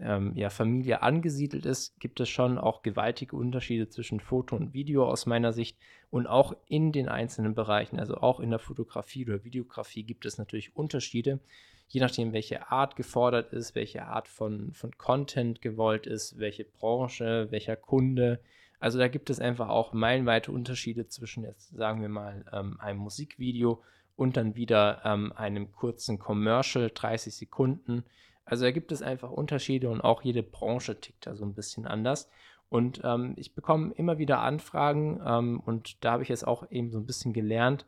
ähm, 0.00 0.32
ja, 0.34 0.50
Familie 0.50 1.02
angesiedelt 1.02 1.66
ist, 1.66 1.98
gibt 2.00 2.20
es 2.20 2.28
schon 2.28 2.58
auch 2.58 2.82
gewaltige 2.82 3.36
Unterschiede 3.36 3.88
zwischen 3.88 4.20
Foto 4.20 4.56
und 4.56 4.74
Video 4.74 5.08
aus 5.08 5.26
meiner 5.26 5.52
Sicht 5.52 5.78
und 6.10 6.26
auch 6.26 6.56
in 6.66 6.92
den 6.92 7.08
einzelnen 7.08 7.54
Bereichen, 7.54 7.98
also 7.98 8.16
auch 8.16 8.40
in 8.40 8.50
der 8.50 8.58
Fotografie 8.58 9.24
oder 9.26 9.44
Videografie 9.44 10.02
gibt 10.02 10.26
es 10.26 10.38
natürlich 10.38 10.76
Unterschiede, 10.76 11.40
je 11.88 12.00
nachdem, 12.00 12.32
welche 12.32 12.70
Art 12.70 12.96
gefordert 12.96 13.52
ist, 13.52 13.74
welche 13.74 14.04
Art 14.06 14.28
von, 14.28 14.72
von 14.72 14.96
Content 14.96 15.60
gewollt 15.60 16.06
ist, 16.06 16.38
welche 16.38 16.64
Branche, 16.64 17.48
welcher 17.50 17.76
Kunde. 17.76 18.40
Also 18.80 18.98
da 18.98 19.08
gibt 19.08 19.30
es 19.30 19.38
einfach 19.38 19.68
auch 19.68 19.92
meilenweite 19.92 20.50
Unterschiede 20.50 21.08
zwischen 21.08 21.44
jetzt, 21.44 21.70
sagen 21.76 22.00
wir 22.00 22.08
mal, 22.08 22.44
ähm, 22.52 22.80
einem 22.80 22.98
Musikvideo 23.00 23.82
und 24.16 24.36
dann 24.36 24.56
wieder 24.56 25.02
ähm, 25.04 25.32
einem 25.36 25.72
kurzen 25.72 26.18
Commercial, 26.18 26.90
30 26.92 27.34
Sekunden 27.34 28.04
also 28.44 28.64
da 28.64 28.70
gibt 28.70 28.92
es 28.92 29.02
einfach 29.02 29.30
Unterschiede 29.30 29.88
und 29.88 30.00
auch 30.00 30.22
jede 30.22 30.42
Branche 30.42 31.00
tickt 31.00 31.26
da 31.26 31.34
so 31.34 31.44
ein 31.44 31.54
bisschen 31.54 31.86
anders. 31.86 32.28
Und 32.68 33.00
ähm, 33.04 33.34
ich 33.36 33.54
bekomme 33.54 33.92
immer 33.94 34.18
wieder 34.18 34.40
Anfragen 34.40 35.20
ähm, 35.24 35.60
und 35.60 36.04
da 36.04 36.12
habe 36.12 36.22
ich 36.22 36.28
jetzt 36.28 36.46
auch 36.46 36.70
eben 36.70 36.90
so 36.90 36.98
ein 36.98 37.06
bisschen 37.06 37.32
gelernt, 37.32 37.86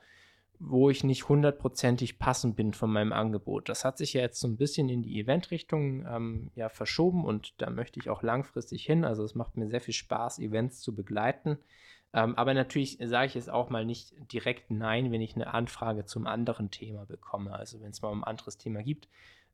wo 0.58 0.90
ich 0.90 1.04
nicht 1.04 1.28
hundertprozentig 1.28 2.18
passend 2.18 2.56
bin 2.56 2.72
von 2.72 2.90
meinem 2.90 3.12
Angebot. 3.12 3.68
Das 3.68 3.84
hat 3.84 3.98
sich 3.98 4.12
ja 4.14 4.22
jetzt 4.22 4.40
so 4.40 4.48
ein 4.48 4.56
bisschen 4.56 4.88
in 4.88 5.02
die 5.02 5.18
Eventrichtung 5.18 6.06
ähm, 6.06 6.50
ja, 6.54 6.68
verschoben 6.68 7.24
und 7.24 7.60
da 7.60 7.68
möchte 7.68 8.00
ich 8.00 8.08
auch 8.08 8.22
langfristig 8.22 8.84
hin. 8.84 9.04
Also 9.04 9.24
es 9.24 9.34
macht 9.34 9.56
mir 9.56 9.68
sehr 9.68 9.80
viel 9.80 9.94
Spaß, 9.94 10.38
Events 10.38 10.80
zu 10.80 10.94
begleiten. 10.94 11.58
Ähm, 12.12 12.34
aber 12.36 12.54
natürlich 12.54 12.98
sage 13.02 13.26
ich 13.26 13.34
jetzt 13.34 13.50
auch 13.50 13.68
mal 13.68 13.84
nicht 13.84 14.14
direkt 14.32 14.70
Nein, 14.70 15.12
wenn 15.12 15.20
ich 15.20 15.34
eine 15.34 15.52
Anfrage 15.52 16.06
zum 16.06 16.26
anderen 16.26 16.70
Thema 16.70 17.04
bekomme. 17.04 17.52
Also 17.52 17.80
wenn 17.80 17.90
es 17.90 18.00
mal 18.00 18.08
um 18.08 18.22
ein 18.22 18.28
anderes 18.28 18.56
Thema 18.56 18.82
gibt, 18.82 19.08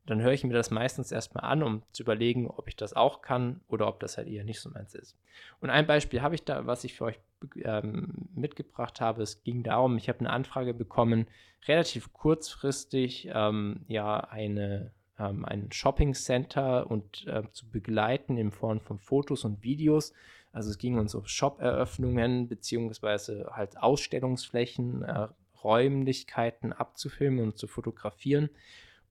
dann 0.05 0.21
höre 0.21 0.33
ich 0.33 0.43
mir 0.43 0.53
das 0.53 0.69
meistens 0.69 1.11
erstmal 1.11 1.45
an, 1.45 1.63
um 1.63 1.83
zu 1.91 2.03
überlegen, 2.03 2.47
ob 2.47 2.67
ich 2.67 2.75
das 2.75 2.93
auch 2.93 3.21
kann 3.21 3.61
oder 3.67 3.87
ob 3.87 3.99
das 3.99 4.17
halt 4.17 4.27
eher 4.27 4.43
nicht 4.43 4.59
so 4.59 4.69
meins 4.69 4.93
ist. 4.95 5.17
Und 5.61 5.69
ein 5.69 5.87
Beispiel 5.87 6.21
habe 6.21 6.35
ich 6.35 6.43
da, 6.43 6.65
was 6.65 6.83
ich 6.83 6.95
für 6.95 7.05
euch 7.05 7.19
ähm, 7.63 8.27
mitgebracht 8.35 8.99
habe. 8.99 9.23
Es 9.23 9.43
ging 9.43 9.63
darum, 9.63 9.97
ich 9.97 10.09
habe 10.09 10.19
eine 10.19 10.31
Anfrage 10.31 10.73
bekommen, 10.73 11.27
relativ 11.67 12.11
kurzfristig 12.11 13.29
ähm, 13.33 13.85
ja 13.87 14.19
eine, 14.19 14.91
ähm, 15.17 15.45
ein 15.45 15.71
Shopping 15.71 16.13
Center 16.13 16.89
und 16.89 17.25
äh, 17.27 17.43
zu 17.51 17.69
begleiten 17.69 18.37
in 18.37 18.51
Form 18.51 18.81
von 18.81 18.99
Fotos 18.99 19.45
und 19.45 19.63
Videos. 19.63 20.13
Also 20.51 20.69
es 20.69 20.77
ging 20.77 20.97
uns 20.97 21.15
um 21.15 21.25
Shop-Eröffnungen 21.25 22.47
beziehungsweise 22.49 23.49
halt 23.53 23.77
Ausstellungsflächen, 23.77 25.03
äh, 25.03 25.27
Räumlichkeiten 25.63 26.73
abzufilmen 26.73 27.45
und 27.45 27.57
zu 27.57 27.67
fotografieren. 27.67 28.49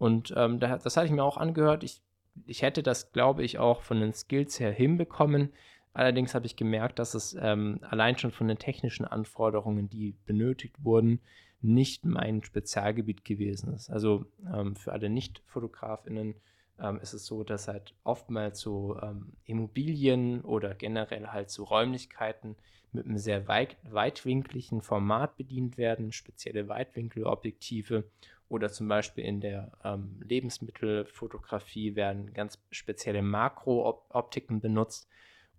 Und 0.02 0.34
ähm, 0.36 0.58
da, 0.58 0.78
das 0.78 0.96
hatte 0.96 1.06
ich 1.06 1.12
mir 1.12 1.22
auch 1.22 1.36
angehört. 1.36 1.84
Ich, 1.84 2.02
ich 2.44 2.62
hätte 2.62 2.82
das, 2.82 3.12
glaube 3.12 3.44
ich, 3.44 3.60
auch 3.60 3.82
von 3.82 4.00
den 4.00 4.12
Skills 4.12 4.58
her 4.58 4.72
hinbekommen. 4.72 5.52
Allerdings 5.94 6.34
habe 6.34 6.44
ich 6.44 6.56
gemerkt, 6.56 6.98
dass 6.98 7.14
es 7.14 7.36
ähm, 7.40 7.78
allein 7.88 8.18
schon 8.18 8.32
von 8.32 8.48
den 8.48 8.58
technischen 8.58 9.04
Anforderungen, 9.04 9.88
die 9.88 10.16
benötigt 10.26 10.74
wurden, 10.82 11.20
nicht 11.60 12.04
mein 12.04 12.42
Spezialgebiet 12.42 13.24
gewesen 13.24 13.72
ist. 13.74 13.90
Also 13.90 14.24
ähm, 14.52 14.74
für 14.74 14.90
alle 14.90 15.08
Nicht-FotografInnen 15.08 16.34
ähm, 16.80 16.98
ist 17.00 17.12
es 17.12 17.24
so, 17.24 17.44
dass 17.44 17.68
halt 17.68 17.94
oftmals 18.02 18.58
so 18.58 18.98
ähm, 19.00 19.34
Immobilien 19.44 20.40
oder 20.40 20.74
generell 20.74 21.28
halt 21.28 21.48
so 21.50 21.62
Räumlichkeiten 21.62 22.56
mit 22.90 23.06
einem 23.06 23.18
sehr 23.18 23.46
weit, 23.46 23.76
weitwinkligen 23.84 24.82
Format 24.82 25.36
bedient 25.36 25.78
werden, 25.78 26.10
spezielle 26.10 26.66
Weitwinkelobjektive 26.66 28.02
oder 28.48 28.70
zum 28.70 28.88
Beispiel 28.88 29.24
in 29.24 29.40
der 29.40 29.72
ähm, 29.84 30.20
Lebensmittelfotografie 30.22 31.96
werden 31.96 32.34
ganz 32.34 32.62
spezielle 32.70 33.22
Makrooptiken 33.22 34.60
benutzt. 34.60 35.08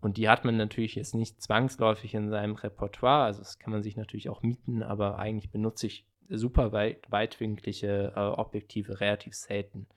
Und 0.01 0.17
die 0.17 0.29
hat 0.29 0.43
man 0.43 0.57
natürlich 0.57 0.95
jetzt 0.95 1.15
nicht 1.15 1.41
zwangsläufig 1.41 2.13
in 2.13 2.29
seinem 2.29 2.55
Repertoire. 2.55 3.23
Also 3.23 3.39
das 3.39 3.57
kann 3.57 3.71
man 3.71 3.83
sich 3.83 3.95
natürlich 3.95 4.29
auch 4.29 4.41
mieten, 4.41 4.83
aber 4.83 5.17
eigentlich 5.17 5.49
benutze 5.49 5.87
ich 5.87 6.05
super 6.29 6.71
weit, 6.71 7.09
weitwinklige 7.09 8.13
äh, 8.15 8.19
Objektive 8.19 8.99
relativ 8.99 9.33
selten. 9.33 9.87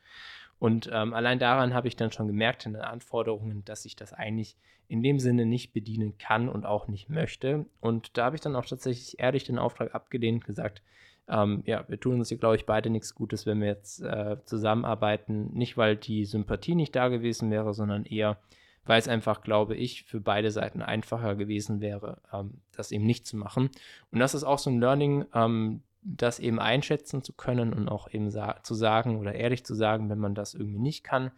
Und 0.59 0.89
ähm, 0.93 1.13
allein 1.13 1.39
daran 1.39 1.75
habe 1.75 1.89
ich 1.89 1.97
dann 1.97 2.13
schon 2.13 2.29
gemerkt 2.29 2.67
in 2.67 2.73
den 2.73 2.83
Anforderungen, 2.83 3.65
dass 3.65 3.85
ich 3.85 3.97
das 3.97 4.13
eigentlich 4.13 4.57
in 4.89 5.03
dem 5.03 5.19
Sinne 5.19 5.45
nicht 5.45 5.73
bedienen 5.73 6.17
kann 6.19 6.49
und 6.49 6.65
auch 6.65 6.89
nicht 6.89 7.09
möchte. 7.09 7.67
Und 7.81 8.17
da 8.17 8.27
habe 8.27 8.37
ich 8.37 8.43
dann 8.43 8.57
auch 8.57 8.65
tatsächlich 8.65 9.19
ehrlich 9.19 9.45
den 9.45 9.59
Auftrag 9.59 9.95
abgelehnt 9.95 10.43
und 10.43 10.47
gesagt, 10.47 10.83
ähm, 11.29 11.63
ja, 11.67 11.85
wir 11.89 11.99
tun 11.99 12.15
uns 12.19 12.29
hier, 12.29 12.39
glaube 12.39 12.57
ich, 12.57 12.67
beide 12.67 12.91
nichts 12.91 13.15
Gutes, 13.15 13.47
wenn 13.47 13.61
wir 13.61 13.69
jetzt 13.69 14.01
äh, 14.03 14.37
zusammenarbeiten. 14.45 15.53
Nicht, 15.53 15.77
weil 15.77 15.97
die 15.97 16.25
Sympathie 16.25 16.75
nicht 16.75 16.95
da 16.95 17.09
gewesen 17.09 17.51
wäre, 17.51 17.75
sondern 17.75 18.05
eher, 18.05 18.39
weil 18.85 18.99
es 18.99 19.09
einfach, 19.09 19.43
glaube 19.43 19.75
ich, 19.75 20.05
für 20.05 20.21
beide 20.21 20.51
Seiten 20.51 20.83
einfacher 20.83 21.35
gewesen 21.35 21.81
wäre, 21.81 22.19
ähm, 22.33 22.61
das 22.73 22.93
eben 22.93 23.05
nicht 23.05 23.27
zu 23.27 23.37
machen. 23.37 23.71
Und 24.13 24.21
das 24.21 24.35
ist 24.35 24.45
auch 24.45 24.59
so 24.59 24.71
ein 24.71 24.81
Learning, 24.81 25.25
ähm, 25.35 25.83
das 26.03 26.39
eben 26.39 26.61
einschätzen 26.61 27.25
zu 27.25 27.33
können 27.33 27.73
und 27.73 27.89
auch 27.89 28.09
eben 28.13 28.31
sa 28.31 28.63
zu 28.63 28.75
sagen 28.75 29.19
oder 29.19 29.35
ehrlich 29.35 29.65
zu 29.65 29.75
sagen, 29.75 30.09
wenn 30.09 30.21
man 30.21 30.37
das 30.37 30.55
irgendwie 30.55 30.79
nicht 30.79 31.03
kann. 31.03 31.33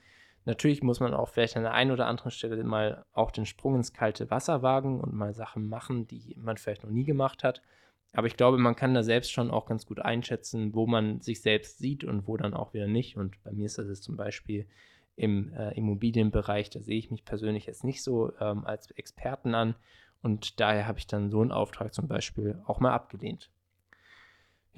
Natürlich 0.44 0.82
muss 0.82 1.00
man 1.00 1.14
auch 1.14 1.28
vielleicht 1.28 1.56
an 1.56 1.62
der 1.62 1.72
einen 1.72 1.90
oder 1.90 2.06
anderen 2.06 2.30
Stelle 2.30 2.62
mal 2.64 3.04
auch 3.12 3.30
den 3.30 3.46
Sprung 3.46 3.76
ins 3.76 3.94
kalte 3.94 4.30
Wasser 4.30 4.62
wagen 4.62 5.00
und 5.00 5.14
mal 5.14 5.34
Sachen 5.34 5.68
machen, 5.68 6.06
die 6.06 6.36
man 6.38 6.58
vielleicht 6.58 6.84
noch 6.84 6.90
nie 6.90 7.04
gemacht 7.04 7.44
hat. 7.44 7.62
Aber 8.12 8.26
ich 8.26 8.36
glaube, 8.36 8.58
man 8.58 8.74
kann 8.74 8.94
da 8.94 9.02
selbst 9.02 9.32
schon 9.32 9.50
auch 9.50 9.66
ganz 9.66 9.86
gut 9.86 10.00
einschätzen, 10.00 10.74
wo 10.74 10.86
man 10.86 11.20
sich 11.20 11.42
selbst 11.42 11.78
sieht 11.78 12.04
und 12.04 12.26
wo 12.26 12.36
dann 12.36 12.54
auch 12.54 12.72
wieder 12.72 12.86
nicht. 12.86 13.16
Und 13.16 13.42
bei 13.44 13.52
mir 13.52 13.66
ist 13.66 13.78
das 13.78 13.88
jetzt 13.88 14.02
zum 14.02 14.16
Beispiel 14.16 14.66
im 15.14 15.52
äh, 15.52 15.76
Immobilienbereich, 15.76 16.70
da 16.70 16.80
sehe 16.80 16.98
ich 16.98 17.10
mich 17.10 17.24
persönlich 17.24 17.66
jetzt 17.66 17.84
nicht 17.84 18.02
so 18.02 18.32
ähm, 18.40 18.64
als 18.64 18.90
Experten 18.92 19.54
an. 19.54 19.74
Und 20.22 20.60
daher 20.60 20.86
habe 20.86 20.98
ich 20.98 21.06
dann 21.06 21.30
so 21.30 21.40
einen 21.40 21.52
Auftrag 21.52 21.92
zum 21.92 22.08
Beispiel 22.08 22.60
auch 22.66 22.80
mal 22.80 22.92
abgelehnt. 22.92 23.50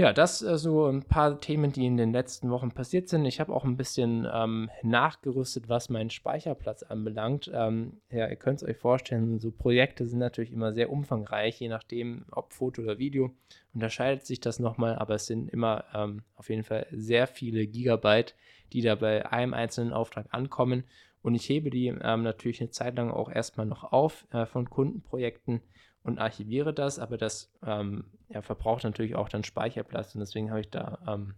Ja, 0.00 0.14
das 0.14 0.40
äh, 0.40 0.56
so 0.56 0.86
ein 0.86 1.02
paar 1.02 1.38
Themen, 1.42 1.72
die 1.72 1.84
in 1.84 1.98
den 1.98 2.10
letzten 2.10 2.48
Wochen 2.48 2.70
passiert 2.70 3.10
sind. 3.10 3.26
Ich 3.26 3.38
habe 3.38 3.52
auch 3.52 3.64
ein 3.66 3.76
bisschen 3.76 4.26
ähm, 4.32 4.70
nachgerüstet, 4.82 5.68
was 5.68 5.90
meinen 5.90 6.08
Speicherplatz 6.08 6.82
anbelangt. 6.82 7.50
Ähm, 7.52 8.00
ja, 8.10 8.26
ihr 8.26 8.36
könnt 8.36 8.62
es 8.62 8.66
euch 8.66 8.78
vorstellen, 8.78 9.40
so 9.40 9.50
Projekte 9.50 10.06
sind 10.06 10.20
natürlich 10.20 10.54
immer 10.54 10.72
sehr 10.72 10.90
umfangreich, 10.90 11.60
je 11.60 11.68
nachdem, 11.68 12.24
ob 12.30 12.54
Foto 12.54 12.80
oder 12.80 12.98
Video. 12.98 13.34
Unterscheidet 13.74 14.24
sich 14.24 14.40
das 14.40 14.58
nochmal, 14.58 14.96
aber 14.96 15.16
es 15.16 15.26
sind 15.26 15.50
immer 15.50 15.84
ähm, 15.92 16.22
auf 16.34 16.48
jeden 16.48 16.64
Fall 16.64 16.86
sehr 16.92 17.26
viele 17.26 17.66
Gigabyte, 17.66 18.34
die 18.72 18.80
da 18.80 18.94
bei 18.94 19.30
einem 19.30 19.52
einzelnen 19.52 19.92
Auftrag 19.92 20.28
ankommen. 20.30 20.84
Und 21.22 21.34
ich 21.34 21.48
hebe 21.48 21.70
die 21.70 21.88
ähm, 21.88 22.22
natürlich 22.22 22.60
eine 22.60 22.70
Zeit 22.70 22.96
lang 22.96 23.10
auch 23.10 23.30
erstmal 23.30 23.66
noch 23.66 23.92
auf 23.92 24.26
äh, 24.32 24.46
von 24.46 24.70
Kundenprojekten 24.70 25.60
und 26.02 26.18
archiviere 26.18 26.72
das, 26.72 26.98
aber 26.98 27.18
das 27.18 27.52
ähm, 27.64 28.04
ja, 28.28 28.42
verbraucht 28.42 28.84
natürlich 28.84 29.14
auch 29.16 29.28
dann 29.28 29.44
Speicherplatz 29.44 30.14
und 30.14 30.20
deswegen 30.20 30.50
habe 30.50 30.60
ich 30.60 30.70
da 30.70 30.98
ähm, 31.06 31.34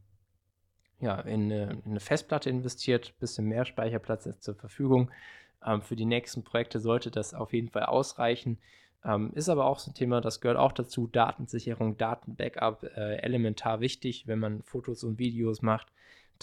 ja, 1.01 1.21
in 1.21 1.53
eine, 1.53 1.71
in, 1.73 1.83
eine, 1.85 2.01
Festplatte 2.01 2.49
investiert, 2.49 3.19
bisschen 3.19 3.47
mehr 3.47 3.65
Speicherplatz 3.65 4.27
ist 4.27 4.43
zur 4.43 4.55
Verfügung. 4.55 5.11
Ähm, 5.67 5.83
für 5.83 5.97
die 5.97 6.05
nächsten 6.05 6.45
Projekte 6.45 6.79
sollte 6.79 7.11
das 7.11 7.35
auf 7.35 7.53
jeden 7.53 7.71
Fall 7.71 7.85
ausreichen. 7.85 8.59
Ähm, 9.05 9.33
ist 9.35 9.49
aber 9.49 9.65
auch 9.67 9.81
so 9.81 9.91
ein 9.91 9.95
Thema, 9.95 10.21
das 10.21 10.41
gehört 10.41 10.59
auch 10.59 10.71
dazu, 10.71 11.09
Datensicherung, 11.09 11.97
Datenbackup, 11.97 12.85
äh, 12.85 13.17
elementar 13.17 13.81
wichtig, 13.81 14.29
wenn 14.29 14.39
man 14.39 14.62
Fotos 14.62 15.03
und 15.03 15.19
Videos 15.19 15.61
macht. 15.61 15.89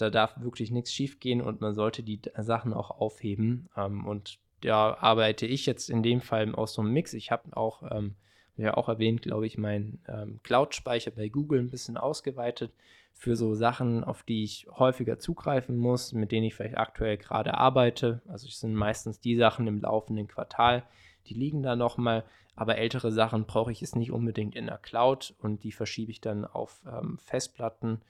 Da 0.00 0.10
darf 0.10 0.40
wirklich 0.40 0.70
nichts 0.70 0.92
schief 0.92 1.20
gehen 1.20 1.40
und 1.40 1.60
man 1.60 1.74
sollte 1.74 2.02
die 2.02 2.20
Sachen 2.38 2.72
auch 2.72 2.90
aufheben. 2.90 3.68
Ähm, 3.76 4.06
und 4.06 4.38
da 4.62 4.94
arbeite 4.94 5.46
ich 5.46 5.66
jetzt 5.66 5.90
in 5.90 6.02
dem 6.02 6.20
Fall 6.20 6.54
aus 6.54 6.74
so 6.74 6.82
einem 6.82 6.92
Mix. 6.92 7.14
Ich 7.14 7.30
habe 7.30 7.56
auch, 7.56 7.82
ähm, 7.90 8.14
ja 8.56 8.74
auch 8.76 8.88
erwähnt, 8.88 9.22
glaube 9.22 9.46
ich, 9.46 9.58
meinen 9.58 10.02
ähm, 10.08 10.40
Cloud-Speicher 10.42 11.12
bei 11.12 11.28
Google 11.28 11.60
ein 11.60 11.70
bisschen 11.70 11.96
ausgeweitet 11.96 12.72
für 13.14 13.36
so 13.36 13.54
Sachen, 13.54 14.04
auf 14.04 14.22
die 14.22 14.44
ich 14.44 14.66
häufiger 14.70 15.18
zugreifen 15.18 15.76
muss, 15.76 16.12
mit 16.12 16.32
denen 16.32 16.46
ich 16.46 16.54
vielleicht 16.54 16.78
aktuell 16.78 17.16
gerade 17.16 17.54
arbeite. 17.54 18.22
Also 18.28 18.48
es 18.48 18.60
sind 18.60 18.74
meistens 18.74 19.20
die 19.20 19.36
Sachen 19.36 19.66
im 19.66 19.80
laufenden 19.80 20.26
Quartal, 20.26 20.84
die 21.26 21.34
liegen 21.34 21.62
da 21.62 21.76
nochmal, 21.76 22.24
aber 22.56 22.78
ältere 22.78 23.12
Sachen 23.12 23.44
brauche 23.44 23.72
ich 23.72 23.82
es 23.82 23.94
nicht 23.94 24.10
unbedingt 24.10 24.54
in 24.54 24.66
der 24.66 24.78
Cloud 24.78 25.34
und 25.38 25.64
die 25.64 25.72
verschiebe 25.72 26.10
ich 26.10 26.20
dann 26.20 26.44
auf 26.44 26.80
ähm, 26.86 27.18
Festplatten 27.18 28.00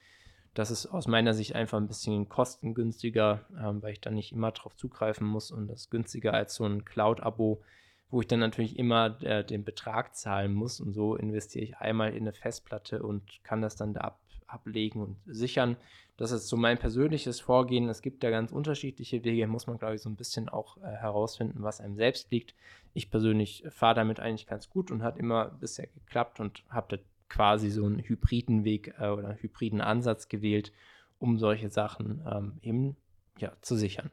das 0.53 0.69
ist 0.69 0.87
aus 0.87 1.07
meiner 1.07 1.33
Sicht 1.33 1.55
einfach 1.55 1.77
ein 1.77 1.87
bisschen 1.87 2.27
kostengünstiger, 2.27 3.45
ähm, 3.57 3.81
weil 3.81 3.93
ich 3.93 4.01
dann 4.01 4.15
nicht 4.15 4.33
immer 4.33 4.51
darauf 4.51 4.75
zugreifen 4.75 5.25
muss 5.25 5.51
und 5.51 5.67
das 5.67 5.81
ist 5.81 5.91
günstiger 5.91 6.33
als 6.33 6.55
so 6.55 6.65
ein 6.65 6.83
Cloud-Abo, 6.83 7.61
wo 8.09 8.21
ich 8.21 8.27
dann 8.27 8.41
natürlich 8.41 8.77
immer 8.77 9.21
äh, 9.23 9.45
den 9.45 9.63
Betrag 9.63 10.15
zahlen 10.15 10.53
muss 10.53 10.81
und 10.81 10.93
so 10.93 11.15
investiere 11.15 11.63
ich 11.63 11.77
einmal 11.77 12.11
in 12.11 12.23
eine 12.23 12.33
Festplatte 12.33 13.01
und 13.01 13.43
kann 13.43 13.61
das 13.61 13.77
dann 13.77 13.93
da 13.93 14.01
ab, 14.01 14.19
ablegen 14.47 15.01
und 15.01 15.17
sichern. 15.25 15.77
Das 16.17 16.31
ist 16.31 16.49
so 16.49 16.57
mein 16.57 16.77
persönliches 16.77 17.39
Vorgehen. 17.39 17.87
Es 17.87 18.01
gibt 18.01 18.21
da 18.21 18.29
ganz 18.29 18.51
unterschiedliche 18.51 19.23
Wege, 19.23 19.47
muss 19.47 19.67
man 19.67 19.77
glaube 19.77 19.95
ich 19.95 20.01
so 20.01 20.09
ein 20.09 20.17
bisschen 20.17 20.49
auch 20.49 20.75
äh, 20.77 20.81
herausfinden, 20.81 21.63
was 21.63 21.79
einem 21.79 21.95
selbst 21.95 22.29
liegt. 22.29 22.53
Ich 22.93 23.09
persönlich 23.09 23.63
fahre 23.69 23.95
damit 23.95 24.19
eigentlich 24.19 24.47
ganz 24.47 24.69
gut 24.69 24.91
und 24.91 25.01
hat 25.01 25.17
immer 25.17 25.45
bisher 25.45 25.87
geklappt 25.87 26.41
und 26.41 26.65
habe 26.69 26.99
quasi 27.31 27.69
so 27.69 27.85
einen 27.85 27.99
hybriden 27.99 28.65
Weg 28.65 28.93
äh, 28.99 29.07
oder 29.07 29.37
hybriden 29.39 29.79
Ansatz 29.79 30.27
gewählt, 30.27 30.73
um 31.17 31.39
solche 31.39 31.69
Sachen 31.69 32.21
ähm, 32.29 32.57
eben 32.61 32.97
ja, 33.37 33.53
zu 33.61 33.75
sichern. 33.75 34.11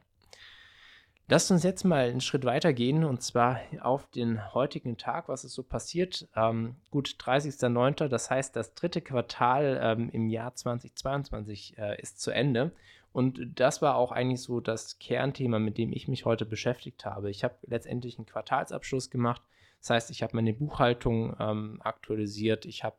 Lasst 1.27 1.51
uns 1.51 1.61
jetzt 1.61 1.83
mal 1.83 2.09
einen 2.09 2.21
Schritt 2.21 2.45
weiter 2.45 2.73
gehen 2.73 3.03
und 3.03 3.21
zwar 3.21 3.59
auf 3.81 4.07
den 4.07 4.53
heutigen 4.53 4.97
Tag, 4.97 5.27
was 5.27 5.43
ist 5.43 5.53
so 5.53 5.61
passiert. 5.61 6.27
Ähm, 6.35 6.77
gut, 6.89 7.17
30.09., 7.19 8.07
das 8.07 8.31
heißt, 8.31 8.55
das 8.55 8.73
dritte 8.73 9.01
Quartal 9.01 9.79
ähm, 9.83 10.09
im 10.11 10.29
Jahr 10.29 10.55
2022 10.55 11.77
äh, 11.77 12.01
ist 12.01 12.19
zu 12.19 12.31
Ende. 12.31 12.71
Und 13.11 13.59
das 13.59 13.81
war 13.81 13.95
auch 13.95 14.11
eigentlich 14.11 14.41
so 14.41 14.59
das 14.59 14.97
Kernthema, 14.97 15.59
mit 15.59 15.77
dem 15.77 15.91
ich 15.91 16.07
mich 16.07 16.25
heute 16.25 16.45
beschäftigt 16.45 17.05
habe. 17.05 17.29
Ich 17.29 17.43
habe 17.43 17.55
letztendlich 17.67 18.17
einen 18.17 18.25
Quartalsabschluss 18.25 19.09
gemacht 19.11 19.41
das 19.79 19.89
heißt, 19.89 20.11
ich 20.11 20.23
habe 20.23 20.35
meine 20.35 20.53
Buchhaltung 20.53 21.35
ähm, 21.39 21.79
aktualisiert, 21.83 22.65
ich 22.65 22.83
habe 22.83 22.97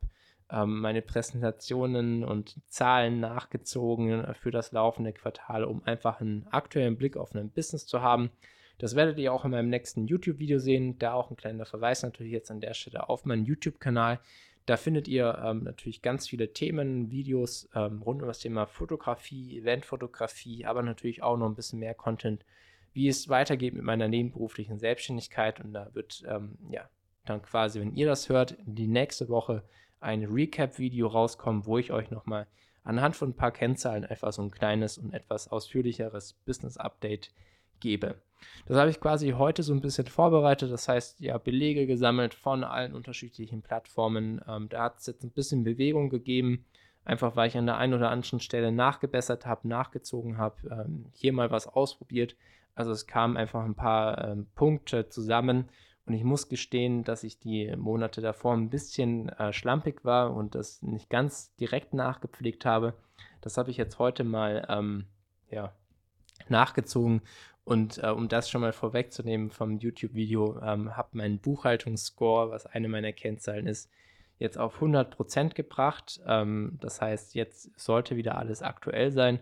ähm, 0.51 0.79
meine 0.81 1.01
Präsentationen 1.01 2.23
und 2.23 2.59
Zahlen 2.67 3.19
nachgezogen 3.19 4.33
für 4.35 4.51
das 4.51 4.71
laufende 4.71 5.13
Quartal, 5.13 5.63
um 5.63 5.83
einfach 5.85 6.21
einen 6.21 6.47
aktuellen 6.51 6.97
Blick 6.97 7.17
auf 7.17 7.33
ein 7.35 7.49
Business 7.49 7.85
zu 7.85 8.01
haben. 8.01 8.31
Das 8.77 8.95
werdet 8.95 9.19
ihr 9.19 9.31
auch 9.31 9.45
in 9.45 9.51
meinem 9.51 9.69
nächsten 9.69 10.07
YouTube-Video 10.07 10.57
sehen. 10.57 10.97
Da 10.97 11.13
auch 11.13 11.29
ein 11.29 11.37
kleiner 11.37 11.65
Verweis 11.65 12.01
natürlich 12.01 12.33
jetzt 12.33 12.49
an 12.49 12.61
der 12.61 12.73
Stelle 12.73 13.09
auf 13.09 13.25
meinen 13.25 13.45
YouTube-Kanal. 13.45 14.19
Da 14.65 14.77
findet 14.77 15.07
ihr 15.07 15.39
ähm, 15.43 15.63
natürlich 15.63 16.01
ganz 16.01 16.27
viele 16.27 16.53
Themen, 16.53 17.11
Videos 17.11 17.69
ähm, 17.75 18.01
rund 18.01 18.21
um 18.21 18.27
das 18.27 18.39
Thema 18.39 18.65
Fotografie, 18.65 19.57
Eventfotografie, 19.57 20.65
aber 20.65 20.81
natürlich 20.81 21.23
auch 21.23 21.37
noch 21.37 21.47
ein 21.47 21.55
bisschen 21.55 21.79
mehr 21.79 21.93
Content, 21.93 22.45
wie 22.93 23.07
es 23.07 23.29
weitergeht 23.29 23.73
mit 23.73 23.83
meiner 23.83 24.07
nebenberuflichen 24.07 24.79
Selbstständigkeit. 24.79 25.59
Und 25.59 25.73
da 25.73 25.89
wird 25.93 26.23
ähm, 26.27 26.57
ja 26.69 26.89
dann 27.25 27.41
quasi, 27.41 27.79
wenn 27.79 27.95
ihr 27.95 28.07
das 28.07 28.29
hört, 28.29 28.57
die 28.65 28.87
nächste 28.87 29.29
Woche 29.29 29.63
ein 29.99 30.25
Recap-Video 30.25 31.07
rauskommen, 31.07 31.65
wo 31.65 31.77
ich 31.77 31.91
euch 31.91 32.09
nochmal 32.11 32.47
anhand 32.83 33.15
von 33.15 33.29
ein 33.29 33.35
paar 33.35 33.51
Kennzahlen 33.51 34.05
einfach 34.05 34.33
so 34.33 34.41
ein 34.41 34.51
kleines 34.51 34.97
und 34.97 35.13
etwas 35.13 35.47
ausführlicheres 35.47 36.33
Business-Update 36.45 37.31
gebe. 37.79 38.15
Das 38.65 38.77
habe 38.77 38.89
ich 38.89 38.99
quasi 38.99 39.31
heute 39.31 39.61
so 39.61 39.73
ein 39.73 39.81
bisschen 39.81 40.07
vorbereitet. 40.07 40.71
Das 40.71 40.87
heißt, 40.87 41.19
ja, 41.19 41.37
Belege 41.37 41.85
gesammelt 41.85 42.33
von 42.33 42.63
allen 42.63 42.93
unterschiedlichen 42.93 43.61
Plattformen. 43.61 44.41
Ähm, 44.47 44.69
da 44.69 44.83
hat 44.83 44.99
es 44.99 45.07
jetzt 45.07 45.23
ein 45.23 45.31
bisschen 45.31 45.63
Bewegung 45.63 46.09
gegeben, 46.09 46.65
einfach 47.05 47.35
weil 47.35 47.49
ich 47.49 47.57
an 47.57 47.67
der 47.67 47.77
einen 47.77 47.93
oder 47.93 48.09
anderen 48.09 48.39
Stelle 48.39 48.71
nachgebessert 48.71 49.45
habe, 49.45 49.67
nachgezogen 49.67 50.37
habe, 50.37 50.55
ähm, 50.69 51.05
hier 51.13 51.33
mal 51.33 51.51
was 51.51 51.67
ausprobiert. 51.67 52.35
Also 52.75 52.91
es 52.91 53.07
kamen 53.07 53.37
einfach 53.37 53.63
ein 53.63 53.75
paar 53.75 54.23
ähm, 54.23 54.47
Punkte 54.55 55.09
zusammen 55.09 55.69
und 56.05 56.13
ich 56.13 56.23
muss 56.23 56.49
gestehen, 56.49 57.03
dass 57.03 57.23
ich 57.23 57.39
die 57.39 57.75
Monate 57.75 58.21
davor 58.21 58.53
ein 58.53 58.69
bisschen 58.69 59.29
äh, 59.29 59.53
schlampig 59.53 60.03
war 60.03 60.33
und 60.35 60.55
das 60.55 60.81
nicht 60.81 61.09
ganz 61.09 61.55
direkt 61.55 61.93
nachgepflegt 61.93 62.65
habe. 62.65 62.93
Das 63.41 63.57
habe 63.57 63.71
ich 63.71 63.77
jetzt 63.77 63.99
heute 63.99 64.23
mal 64.23 64.65
ähm, 64.69 65.05
ja, 65.49 65.73
nachgezogen 66.49 67.21
und 67.63 67.99
äh, 68.03 68.07
um 68.07 68.27
das 68.27 68.49
schon 68.49 68.61
mal 68.61 68.73
vorwegzunehmen 68.73 69.51
vom 69.51 69.77
YouTube-Video, 69.77 70.59
ähm, 70.61 70.97
habe 70.97 71.09
meinen 71.17 71.39
Buchhaltungsscore, 71.39 72.49
was 72.49 72.65
eine 72.65 72.89
meiner 72.89 73.13
Kennzahlen 73.13 73.67
ist, 73.67 73.89
jetzt 74.39 74.57
auf 74.57 74.81
100% 74.81 75.53
gebracht. 75.53 76.19
Ähm, 76.25 76.77
das 76.81 76.99
heißt, 76.99 77.35
jetzt 77.35 77.79
sollte 77.79 78.15
wieder 78.15 78.37
alles 78.37 78.63
aktuell 78.63 79.11
sein. 79.11 79.39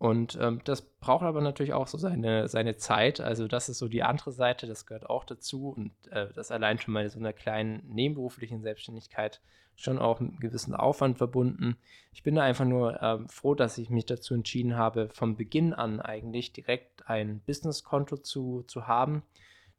Und 0.00 0.38
ähm, 0.40 0.62
das 0.64 0.80
braucht 0.80 1.24
aber 1.24 1.42
natürlich 1.42 1.74
auch 1.74 1.86
so 1.86 1.98
seine, 1.98 2.48
seine 2.48 2.76
Zeit. 2.76 3.20
Also 3.20 3.46
das 3.46 3.68
ist 3.68 3.76
so 3.76 3.86
die 3.86 4.02
andere 4.02 4.32
Seite, 4.32 4.66
das 4.66 4.86
gehört 4.86 5.10
auch 5.10 5.24
dazu. 5.24 5.74
Und 5.76 5.92
äh, 6.10 6.32
das 6.34 6.50
allein 6.50 6.78
schon 6.78 6.94
mal 6.94 7.10
so 7.10 7.18
einer 7.18 7.34
kleinen 7.34 7.82
nebenberuflichen 7.86 8.62
Selbstständigkeit 8.62 9.42
schon 9.76 9.98
auch 9.98 10.18
mit 10.20 10.30
einem 10.30 10.40
gewissen 10.40 10.74
Aufwand 10.74 11.18
verbunden. 11.18 11.76
Ich 12.14 12.22
bin 12.22 12.34
da 12.34 12.42
einfach 12.42 12.64
nur 12.64 13.02
äh, 13.02 13.18
froh, 13.28 13.54
dass 13.54 13.76
ich 13.76 13.90
mich 13.90 14.06
dazu 14.06 14.32
entschieden 14.32 14.74
habe, 14.74 15.10
von 15.12 15.36
Beginn 15.36 15.74
an 15.74 16.00
eigentlich 16.00 16.54
direkt 16.54 17.06
ein 17.06 17.40
Businesskonto 17.40 18.16
zu, 18.16 18.62
zu 18.62 18.86
haben. 18.86 19.22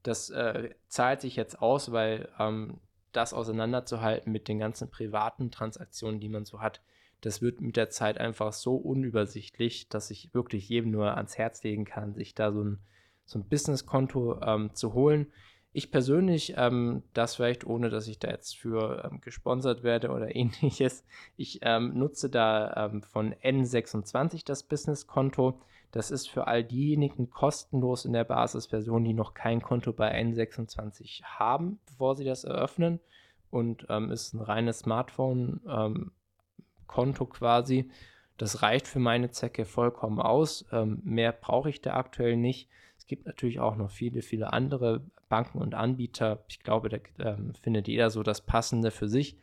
Das 0.04 0.30
äh, 0.30 0.70
zahlt 0.88 1.22
sich 1.22 1.36
jetzt 1.36 1.64
aus, 1.64 1.92
weil 1.92 2.30
ähm, 2.38 2.78
das 3.12 3.34
auseinanderzuhalten 3.34 4.32
mit 4.32 4.48
den 4.48 4.60
ganzen 4.60 4.92
privaten 4.92 5.50
Transaktionen, 5.50 6.20
die 6.20 6.30
man 6.30 6.46
so 6.46 6.62
hat, 6.62 6.80
das 7.22 7.42
wird 7.42 7.62
mit 7.62 7.78
der 7.78 7.90
Zeit 7.90 8.18
einfach 8.18 8.52
so 8.52 8.76
unübersichtlich, 8.76 9.88
dass 9.90 10.10
ich 10.10 10.34
wirklich 10.34 10.68
jedem 10.68 10.92
nur 10.92 11.16
ans 11.16 11.38
Herz 11.38 11.64
legen 11.64 11.86
kann, 11.86 12.16
sich 12.16 12.34
da 12.34 12.52
so 12.52 12.64
ein, 12.64 12.80
so 13.26 13.40
ein 13.40 13.48
Businesskonto 13.48 14.42
ähm, 14.42 14.74
zu 14.74 14.94
holen. 14.94 15.28
Ich 15.72 15.92
persönlich, 15.92 16.56
ähm, 16.58 17.04
das 17.14 17.36
vielleicht 17.36 17.66
ohne, 17.66 17.90
dass 17.90 18.08
ich 18.08 18.20
da 18.20 18.30
jetzt 18.30 18.58
für 18.58 19.06
ähm, 19.06 19.22
gesponsert 19.22 19.84
werde 19.84 20.10
oder 20.10 20.36
ähnliches, 20.36 21.06
ich 21.38 21.60
ähm, 21.62 21.98
nutze 21.98 22.30
da 22.30 22.88
ähm, 22.88 23.04
von 23.04 23.34
N26 23.36 24.44
das 24.44 24.64
Businesskonto. 24.64 25.62
Das 25.92 26.10
ist 26.10 26.30
für 26.30 26.48
all 26.48 26.64
diejenigen 26.64 27.30
kostenlos 27.30 28.06
in 28.06 28.14
der 28.14 28.24
Basisversion, 28.24 29.04
die 29.04 29.14
noch 29.14 29.34
kein 29.34 29.62
Konto 29.62 29.94
bei 29.94 30.18
N26 30.20 31.24
haben, 31.24 31.80
bevor 31.86 32.16
sie 32.16 32.24
das 32.24 32.46
eröffnen. 32.46 33.00
Und 33.50 33.86
ähm, 33.90 34.10
ist 34.10 34.34
ein 34.34 34.40
reines 34.40 34.80
Smartphone-Konto 34.80 36.12
ähm, 36.98 37.30
quasi. 37.30 37.90
Das 38.38 38.62
reicht 38.62 38.88
für 38.88 39.00
meine 39.00 39.32
Zwecke 39.32 39.66
vollkommen 39.66 40.20
aus. 40.20 40.66
mehr 41.04 41.32
brauche 41.32 41.70
ich 41.70 41.82
da 41.82 41.94
aktuell 41.94 42.38
nicht. 42.38 42.70
Es 42.98 43.06
gibt 43.06 43.26
natürlich 43.26 43.60
auch 43.60 43.76
noch 43.76 43.92
viele, 43.92 44.22
viele 44.22 44.52
andere 44.52 45.02
Banken 45.32 45.60
und 45.60 45.74
Anbieter. 45.74 46.44
Ich 46.50 46.60
glaube, 46.60 46.90
da 46.90 46.98
ähm, 47.20 47.54
findet 47.56 47.88
jeder 47.88 48.10
so 48.10 48.22
das 48.22 48.42
Passende 48.42 48.92
für 48.92 49.08
sich. 49.08 49.38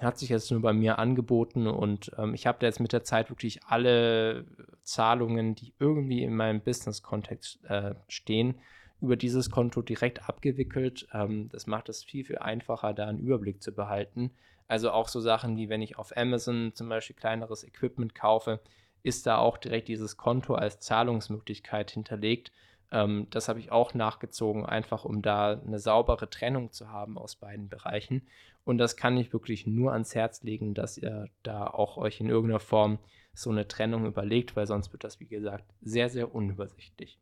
Hat 0.00 0.18
sich 0.18 0.30
jetzt 0.30 0.50
nur 0.50 0.60
bei 0.62 0.72
mir 0.72 0.98
angeboten 0.98 1.68
und 1.68 2.10
ähm, 2.18 2.34
ich 2.34 2.48
habe 2.48 2.58
da 2.58 2.66
jetzt 2.66 2.80
mit 2.80 2.92
der 2.92 3.04
Zeit 3.04 3.30
wirklich 3.30 3.62
alle 3.64 4.46
Zahlungen, 4.82 5.54
die 5.54 5.72
irgendwie 5.78 6.24
in 6.24 6.34
meinem 6.34 6.60
Business-Kontext 6.60 7.62
äh, 7.66 7.94
stehen, 8.08 8.56
über 9.00 9.16
dieses 9.16 9.50
Konto 9.50 9.82
direkt 9.82 10.28
abgewickelt. 10.28 11.06
Ähm, 11.12 11.50
das 11.52 11.66
macht 11.66 11.88
es 11.90 12.02
viel, 12.02 12.24
viel 12.24 12.38
einfacher, 12.38 12.94
da 12.94 13.06
einen 13.06 13.20
Überblick 13.20 13.62
zu 13.62 13.72
behalten. 13.72 14.32
Also 14.66 14.90
auch 14.90 15.08
so 15.08 15.20
Sachen 15.20 15.56
wie, 15.56 15.68
wenn 15.68 15.82
ich 15.82 15.98
auf 15.98 16.16
Amazon 16.16 16.72
zum 16.74 16.88
Beispiel 16.88 17.16
kleineres 17.16 17.64
Equipment 17.64 18.14
kaufe, 18.14 18.60
ist 19.02 19.26
da 19.26 19.38
auch 19.38 19.58
direkt 19.58 19.88
dieses 19.88 20.16
Konto 20.16 20.54
als 20.54 20.80
Zahlungsmöglichkeit 20.80 21.90
hinterlegt. 21.90 22.52
Ähm, 22.90 23.26
das 23.30 23.48
habe 23.48 23.60
ich 23.60 23.70
auch 23.70 23.92
nachgezogen, 23.92 24.64
einfach 24.64 25.04
um 25.04 25.20
da 25.20 25.60
eine 25.60 25.78
saubere 25.78 26.30
Trennung 26.30 26.72
zu 26.72 26.90
haben 26.90 27.18
aus 27.18 27.36
beiden 27.36 27.68
Bereichen. 27.68 28.26
Und 28.64 28.78
das 28.78 28.96
kann 28.96 29.16
ich 29.18 29.32
wirklich 29.32 29.66
nur 29.66 29.92
ans 29.92 30.14
Herz 30.14 30.42
legen, 30.42 30.72
dass 30.72 30.96
ihr 30.96 31.28
da 31.42 31.66
auch 31.66 31.98
euch 31.98 32.20
in 32.20 32.30
irgendeiner 32.30 32.60
Form 32.60 32.98
so 33.34 33.50
eine 33.50 33.68
Trennung 33.68 34.06
überlegt, 34.06 34.56
weil 34.56 34.66
sonst 34.66 34.92
wird 34.92 35.04
das, 35.04 35.20
wie 35.20 35.26
gesagt, 35.26 35.64
sehr, 35.82 36.08
sehr 36.08 36.34
unübersichtlich. 36.34 37.18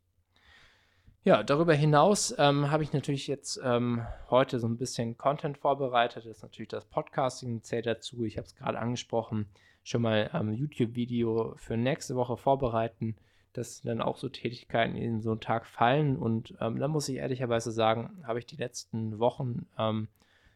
Ja, 1.24 1.44
darüber 1.44 1.72
hinaus 1.72 2.34
ähm, 2.36 2.72
habe 2.72 2.82
ich 2.82 2.92
natürlich 2.92 3.28
jetzt 3.28 3.60
ähm, 3.62 4.04
heute 4.28 4.58
so 4.58 4.66
ein 4.66 4.76
bisschen 4.76 5.16
Content 5.16 5.56
vorbereitet. 5.56 6.24
Das 6.26 6.38
ist 6.38 6.42
natürlich 6.42 6.70
das 6.70 6.84
Podcasting 6.84 7.62
zählt 7.62 7.86
dazu. 7.86 8.24
Ich 8.24 8.38
habe 8.38 8.46
es 8.48 8.56
gerade 8.56 8.80
angesprochen, 8.80 9.46
schon 9.84 10.02
mal 10.02 10.30
ein 10.32 10.52
YouTube-Video 10.52 11.54
für 11.58 11.76
nächste 11.76 12.16
Woche 12.16 12.36
vorbereiten. 12.36 13.14
Das 13.52 13.76
sind 13.76 13.88
dann 13.88 14.02
auch 14.02 14.16
so 14.16 14.28
Tätigkeiten, 14.30 14.96
in 14.96 15.22
so 15.22 15.30
einen 15.30 15.40
Tag 15.40 15.66
fallen. 15.66 16.16
Und 16.16 16.56
ähm, 16.60 16.80
da 16.80 16.88
muss 16.88 17.08
ich 17.08 17.18
ehrlicherweise 17.18 17.70
sagen, 17.70 18.24
habe 18.26 18.40
ich 18.40 18.46
die 18.46 18.56
letzten 18.56 19.20
Wochen 19.20 19.66
ähm, 19.78 20.08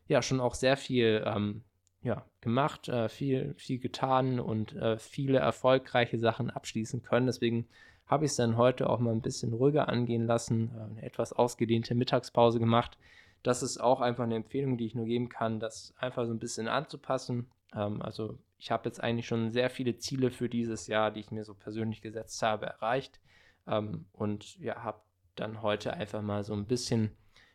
ja 0.08 0.20
schon 0.20 0.40
auch 0.40 0.54
sehr 0.54 0.76
viel 0.76 1.22
ähm, 1.24 1.62
ja, 2.02 2.24
gemacht, 2.40 2.88
äh, 2.88 3.08
viel, 3.08 3.54
viel 3.56 3.78
getan 3.78 4.40
und 4.40 4.74
äh, 4.74 4.98
viele 4.98 5.38
erfolgreiche 5.38 6.18
Sachen 6.18 6.50
abschließen 6.50 7.04
können. 7.04 7.26
Deswegen 7.26 7.68
habe 8.06 8.24
ich 8.24 8.30
es 8.30 8.36
dann 8.36 8.56
heute 8.56 8.88
auch 8.88 9.00
mal 9.00 9.12
ein 9.12 9.20
bisschen 9.20 9.52
ruhiger 9.52 9.88
angehen 9.88 10.26
lassen, 10.26 10.70
äh, 10.76 10.90
eine 10.90 11.02
etwas 11.02 11.32
ausgedehnte 11.32 11.94
Mittagspause 11.94 12.58
gemacht. 12.58 12.98
Das 13.42 13.62
ist 13.62 13.78
auch 13.78 14.00
einfach 14.00 14.24
eine 14.24 14.36
Empfehlung, 14.36 14.76
die 14.76 14.86
ich 14.86 14.94
nur 14.94 15.06
geben 15.06 15.28
kann, 15.28 15.60
das 15.60 15.94
einfach 15.98 16.26
so 16.26 16.32
ein 16.32 16.38
bisschen 16.38 16.68
anzupassen. 16.68 17.50
Ähm, 17.74 18.00
also 18.02 18.38
ich 18.58 18.70
habe 18.70 18.88
jetzt 18.88 19.02
eigentlich 19.02 19.26
schon 19.26 19.50
sehr 19.50 19.70
viele 19.70 19.98
Ziele 19.98 20.30
für 20.30 20.48
dieses 20.48 20.86
Jahr, 20.86 21.10
die 21.10 21.20
ich 21.20 21.30
mir 21.30 21.44
so 21.44 21.54
persönlich 21.54 22.00
gesetzt 22.00 22.40
habe, 22.42 22.66
erreicht. 22.66 23.20
Ähm, 23.66 24.06
und 24.12 24.58
ja, 24.58 24.82
habe 24.82 25.00
dann 25.34 25.62
heute 25.62 25.92
einfach 25.92 26.22
mal 26.22 26.44
so 26.44 26.54
ein 26.54 26.66
bisschen, 26.66 27.10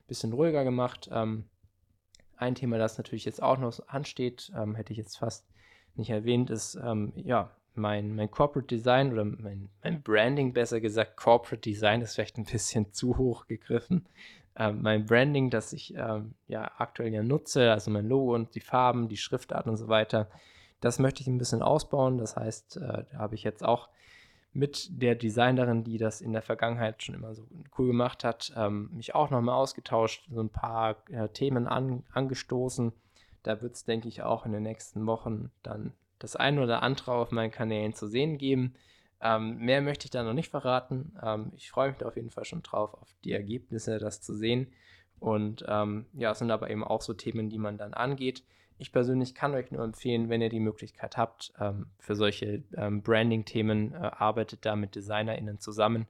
bisschen 0.08 0.34
ruhiger 0.34 0.64
gemacht. 0.64 1.10
Ähm, 1.12 1.46
ein 2.36 2.56
Thema, 2.56 2.78
das 2.78 2.98
natürlich 2.98 3.26
jetzt 3.26 3.42
auch 3.42 3.58
noch 3.58 3.88
ansteht, 3.88 4.52
hätte 4.74 4.94
ich 4.94 4.98
jetzt 4.98 5.18
fast 5.18 5.48
nicht 5.94 6.10
erwähnt, 6.10 6.50
ist 6.50 6.74
ja 6.74 7.52
mein, 7.76 8.16
mein 8.16 8.30
Corporate 8.30 8.68
Design 8.68 9.14
oder 9.14 9.26
mein, 9.26 9.70
mein 9.84 10.02
Branding, 10.02 10.54
besser 10.54 10.82
gesagt, 10.82 11.18
Corporate 11.18 11.62
Design 11.62 12.02
ist 12.02 12.16
vielleicht 12.16 12.38
ein 12.38 12.46
bisschen 12.46 12.92
zu 12.94 13.18
hoch 13.18 13.48
gegriffen. 13.48 14.06
Ähm, 14.56 14.82
mein 14.82 15.06
Branding, 15.06 15.50
das 15.50 15.74
ich 15.74 15.96
ähm, 15.96 16.34
ja 16.48 16.70
aktuell 16.78 17.14
ja 17.14 17.24
nutze, 17.24 17.72
also 17.72 17.90
mein 17.90 18.08
Logo 18.08 18.36
und 18.36 18.54
die 18.56 18.60
Farben, 18.60 19.08
die 19.08 19.18
Schriftart 19.18 19.68
und 19.68 19.78
so 19.78 19.88
weiter, 19.88 20.30
das 20.82 21.00
möchte 21.00 21.22
ich 21.22 21.28
ein 21.28 21.38
bisschen 21.38 21.62
ausbauen. 21.62 22.18
Das 22.18 22.36
heißt, 22.36 22.78
äh, 22.78 23.06
da 23.12 23.18
habe 23.18 23.36
ich 23.36 23.44
jetzt 23.44 23.64
auch 23.64 23.90
mit 24.54 24.90
der 25.02 25.16
Designerin, 25.16 25.84
die 25.84 25.98
das 25.98 26.20
in 26.20 26.34
der 26.34 26.42
Vergangenheit 26.42 27.02
schon 27.02 27.16
immer 27.16 27.34
so 27.34 27.48
cool 27.78 27.88
gemacht 27.88 28.24
hat, 28.26 28.52
ähm, 28.58 28.90
mich 28.94 29.16
auch 29.16 29.30
nochmal 29.30 29.56
ausgetauscht, 29.56 30.28
so 30.30 30.42
ein 30.42 30.50
paar 30.50 30.98
äh, 31.10 31.30
Themen 31.30 31.68
an, 31.68 32.04
angestoßen. 32.12 32.92
Da 33.44 33.62
wird 33.62 33.76
es, 33.76 33.86
denke 33.86 34.10
ich, 34.10 34.24
auch 34.24 34.46
in 34.46 34.52
den 34.52 34.64
nächsten 34.64 35.06
Wochen 35.06 35.52
dann 35.64 35.94
das 36.22 36.36
eine 36.36 36.62
oder 36.62 36.84
andere 36.84 37.14
auf 37.14 37.32
meinen 37.32 37.52
Kanälen 37.52 37.94
zu 37.94 38.08
sehen 38.08 38.38
geben. 38.38 38.74
Ähm, 39.22 39.58
mehr 39.58 39.82
möchte 39.82 40.06
ich 40.06 40.12
da 40.12 40.24
noch 40.24 40.34
nicht 40.34 40.50
verraten. 40.50 41.16
Ähm, 41.22 41.52
ich 41.56 41.70
freue 41.70 41.90
mich 41.90 41.98
da 41.98 42.08
auf 42.08 42.16
jeden 42.16 42.32
Fall 42.32 42.46
schon 42.46 42.64
drauf, 42.64 42.94
auf 42.94 43.14
die 43.24 43.34
Ergebnisse, 43.34 44.00
das 44.00 44.22
zu 44.22 44.34
sehen. 44.34 44.68
Und 45.20 45.64
ähm, 45.68 46.06
ja, 46.14 46.32
es 46.32 46.40
sind 46.40 46.50
aber 46.50 46.70
eben 46.70 46.84
auch 46.84 47.02
so 47.02 47.14
Themen, 47.14 47.50
die 47.50 47.60
man 47.60 47.78
dann 47.78 47.94
angeht. 47.94 48.44
Ich 48.80 48.92
persönlich 48.92 49.36
kann 49.36 49.54
euch 49.54 49.70
nur 49.70 49.84
empfehlen, 49.84 50.30
wenn 50.30 50.42
ihr 50.42 50.50
die 50.50 50.60
Möglichkeit 50.60 51.18
habt, 51.18 51.54
ähm, 51.60 51.86
für 52.00 52.16
solche 52.16 52.64
ähm, 52.76 53.04
Branding-Themen, 53.04 53.94
äh, 53.94 53.98
arbeitet 53.98 54.66
da 54.66 54.76
mit 54.76 54.96
DesignerInnen 54.96 55.60
zusammen. 55.60 56.08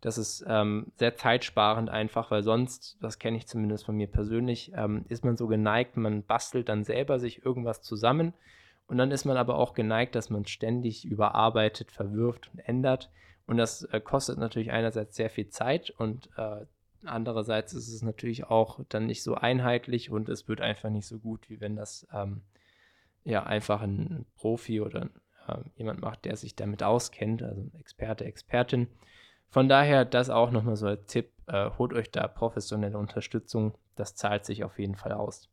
Das 0.00 0.16
ist 0.16 0.44
ähm, 0.46 0.92
sehr 0.96 1.16
zeitsparend 1.16 1.90
einfach, 1.90 2.30
weil 2.30 2.42
sonst, 2.42 2.96
das 3.02 3.18
kenne 3.18 3.36
ich 3.36 3.46
zumindest 3.46 3.84
von 3.84 3.96
mir 3.96 4.06
persönlich, 4.06 4.70
ist 5.08 5.24
man 5.24 5.38
so 5.38 5.46
geneigt, 5.46 5.96
man 5.96 6.22
bastelt 6.22 6.68
dann 6.68 6.84
selber 6.84 7.18
sich 7.18 7.42
irgendwas 7.42 7.80
zusammen 7.80 8.34
und 8.86 8.98
dann 8.98 9.10
ist 9.10 9.24
man 9.24 9.36
aber 9.36 9.56
auch 9.56 9.74
geneigt, 9.74 10.14
dass 10.14 10.30
man 10.30 10.46
ständig 10.46 11.04
überarbeitet, 11.04 11.90
verwirft 11.90 12.50
und 12.52 12.60
ändert. 12.60 13.10
Und 13.46 13.56
das 13.56 13.84
äh, 13.84 14.00
kostet 14.00 14.38
natürlich 14.38 14.70
einerseits 14.70 15.16
sehr 15.16 15.30
viel 15.30 15.48
Zeit 15.48 15.90
und 15.90 16.30
äh, 16.36 16.64
andererseits 17.04 17.74
ist 17.74 17.88
es 17.88 18.02
natürlich 18.02 18.44
auch 18.44 18.80
dann 18.88 19.06
nicht 19.06 19.22
so 19.22 19.34
einheitlich 19.34 20.10
und 20.10 20.28
es 20.28 20.48
wird 20.48 20.60
einfach 20.60 20.90
nicht 20.90 21.06
so 21.06 21.18
gut, 21.18 21.48
wie 21.50 21.60
wenn 21.60 21.76
das 21.76 22.06
ähm, 22.12 22.42
ja 23.24 23.42
einfach 23.42 23.82
ein 23.82 24.24
Profi 24.36 24.80
oder 24.80 25.10
äh, 25.46 25.58
jemand 25.76 26.00
macht, 26.00 26.24
der 26.24 26.36
sich 26.36 26.56
damit 26.56 26.82
auskennt, 26.82 27.42
also 27.42 27.60
ein 27.60 27.72
Experte, 27.80 28.24
Expertin. 28.24 28.88
Von 29.50 29.68
daher 29.68 30.04
das 30.04 30.30
auch 30.30 30.50
nochmal 30.50 30.76
so 30.76 30.86
als 30.86 31.06
Tipp, 31.06 31.30
äh, 31.46 31.70
holt 31.78 31.92
euch 31.92 32.10
da 32.10 32.26
professionelle 32.26 32.98
Unterstützung, 32.98 33.74
das 33.94 34.14
zahlt 34.14 34.44
sich 34.44 34.64
auf 34.64 34.78
jeden 34.78 34.96
Fall 34.96 35.12
aus. 35.12 35.48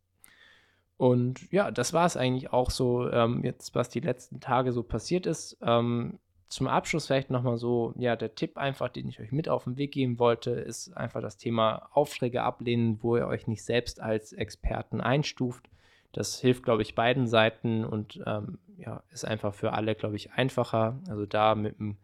Und 1.02 1.52
ja, 1.52 1.72
das 1.72 1.94
war 1.94 2.06
es 2.06 2.16
eigentlich 2.16 2.54
auch 2.54 2.70
so, 2.70 3.10
ähm, 3.10 3.44
jetzt 3.44 3.74
was 3.74 3.90
die 3.90 4.02
letzten 4.02 4.40
Tage 4.40 4.72
so 4.72 4.84
passiert 4.84 5.26
ist. 5.26 5.58
Ähm, 5.64 6.20
zum 6.48 6.68
Abschluss 6.68 7.08
vielleicht 7.08 7.32
nochmal 7.32 7.58
so, 7.58 7.96
ja, 7.98 8.16
der 8.16 8.36
Tipp 8.36 8.56
einfach, 8.56 8.88
den 8.88 9.08
ich 9.08 9.20
euch 9.20 9.32
mit 9.32 9.50
auf 9.50 9.64
den 9.64 9.78
Weg 9.78 9.94
geben 9.94 10.20
wollte, 10.20 10.52
ist 10.52 10.96
einfach 10.96 11.20
das 11.20 11.38
Thema 11.38 11.90
Aufträge 11.92 12.44
ablehnen, 12.44 13.00
wo 13.02 13.18
ihr 13.18 13.26
euch 13.26 13.48
nicht 13.48 13.64
selbst 13.64 14.00
als 14.00 14.32
Experten 14.32 15.02
einstuft. 15.02 15.72
Das 16.12 16.40
hilft, 16.40 16.62
glaube 16.62 16.84
ich, 16.84 16.94
beiden 16.94 17.26
Seiten 17.26 17.84
und 17.84 18.22
ähm, 18.28 18.60
ja, 18.78 19.02
ist 19.10 19.26
einfach 19.26 19.56
für 19.56 19.74
alle, 19.74 19.96
glaube 19.96 20.18
ich, 20.18 20.34
einfacher. 20.34 21.00
Also 21.10 21.26
da 21.26 21.56
mit 21.56 21.80
einem 21.80 21.98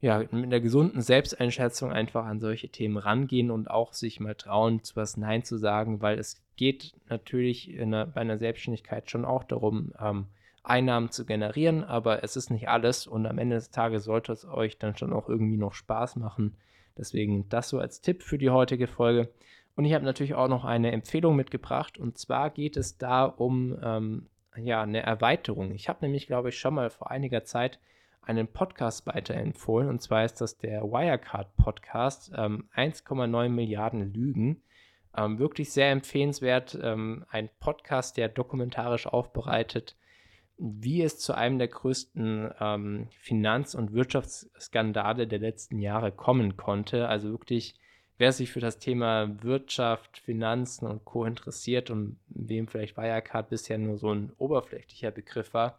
ja, 0.00 0.18
mit 0.18 0.32
einer 0.32 0.60
gesunden 0.60 1.00
Selbsteinschätzung 1.00 1.92
einfach 1.92 2.24
an 2.24 2.40
solche 2.40 2.68
Themen 2.68 2.96
rangehen 2.96 3.50
und 3.50 3.68
auch 3.68 3.92
sich 3.92 4.20
mal 4.20 4.36
trauen, 4.36 4.84
zu 4.84 4.94
was 4.96 5.16
Nein 5.16 5.42
zu 5.42 5.56
sagen, 5.56 6.00
weil 6.00 6.18
es 6.18 6.40
geht 6.56 6.92
natürlich 7.08 7.76
einer, 7.80 8.06
bei 8.06 8.20
einer 8.20 8.38
Selbstständigkeit 8.38 9.10
schon 9.10 9.24
auch 9.24 9.44
darum, 9.44 9.92
ähm, 10.00 10.26
Einnahmen 10.62 11.10
zu 11.10 11.24
generieren, 11.24 11.82
aber 11.82 12.22
es 12.22 12.36
ist 12.36 12.50
nicht 12.50 12.68
alles 12.68 13.06
und 13.06 13.26
am 13.26 13.38
Ende 13.38 13.56
des 13.56 13.70
Tages 13.70 14.04
sollte 14.04 14.32
es 14.32 14.44
euch 14.44 14.78
dann 14.78 14.96
schon 14.96 15.12
auch 15.12 15.28
irgendwie 15.28 15.56
noch 15.56 15.72
Spaß 15.72 16.16
machen. 16.16 16.56
Deswegen 16.96 17.48
das 17.48 17.68
so 17.68 17.78
als 17.78 18.00
Tipp 18.00 18.22
für 18.22 18.38
die 18.38 18.50
heutige 18.50 18.86
Folge. 18.86 19.30
Und 19.76 19.84
ich 19.84 19.94
habe 19.94 20.04
natürlich 20.04 20.34
auch 20.34 20.48
noch 20.48 20.64
eine 20.64 20.92
Empfehlung 20.92 21.36
mitgebracht 21.36 21.98
und 21.98 22.18
zwar 22.18 22.50
geht 22.50 22.76
es 22.76 22.98
da 22.98 23.24
um 23.24 23.78
ähm, 23.82 24.26
ja, 24.56 24.82
eine 24.82 25.02
Erweiterung. 25.02 25.72
Ich 25.72 25.88
habe 25.88 26.00
nämlich, 26.02 26.26
glaube 26.26 26.50
ich, 26.50 26.58
schon 26.58 26.74
mal 26.74 26.90
vor 26.90 27.10
einiger 27.10 27.44
Zeit 27.44 27.78
einen 28.28 28.46
Podcast 28.46 29.06
weiterempfohlen 29.06 29.88
und 29.88 30.02
zwar 30.02 30.24
ist 30.24 30.40
das 30.42 30.58
der 30.58 30.82
Wirecard 30.82 31.56
Podcast, 31.56 32.30
ähm, 32.36 32.68
1,9 32.76 33.48
Milliarden 33.48 34.12
Lügen. 34.12 34.62
Ähm, 35.16 35.38
wirklich 35.38 35.72
sehr 35.72 35.90
empfehlenswert. 35.90 36.78
Ähm, 36.80 37.24
ein 37.30 37.48
Podcast, 37.58 38.18
der 38.18 38.28
dokumentarisch 38.28 39.06
aufbereitet, 39.06 39.96
wie 40.58 41.02
es 41.02 41.18
zu 41.18 41.32
einem 41.32 41.58
der 41.58 41.68
größten 41.68 42.52
ähm, 42.60 43.08
Finanz- 43.18 43.74
und 43.74 43.94
Wirtschaftsskandale 43.94 45.26
der 45.26 45.38
letzten 45.38 45.78
Jahre 45.78 46.12
kommen 46.12 46.58
konnte. 46.58 47.08
Also 47.08 47.30
wirklich, 47.30 47.76
wer 48.18 48.32
sich 48.32 48.50
für 48.50 48.60
das 48.60 48.78
Thema 48.78 49.42
Wirtschaft, 49.42 50.18
Finanzen 50.18 50.86
und 50.86 51.06
Co. 51.06 51.24
interessiert 51.24 51.88
und 51.88 52.18
wem 52.28 52.68
vielleicht 52.68 52.98
Wirecard 52.98 53.48
bisher 53.48 53.78
nur 53.78 53.96
so 53.96 54.12
ein 54.12 54.32
oberflächlicher 54.36 55.12
Begriff 55.12 55.54
war, 55.54 55.78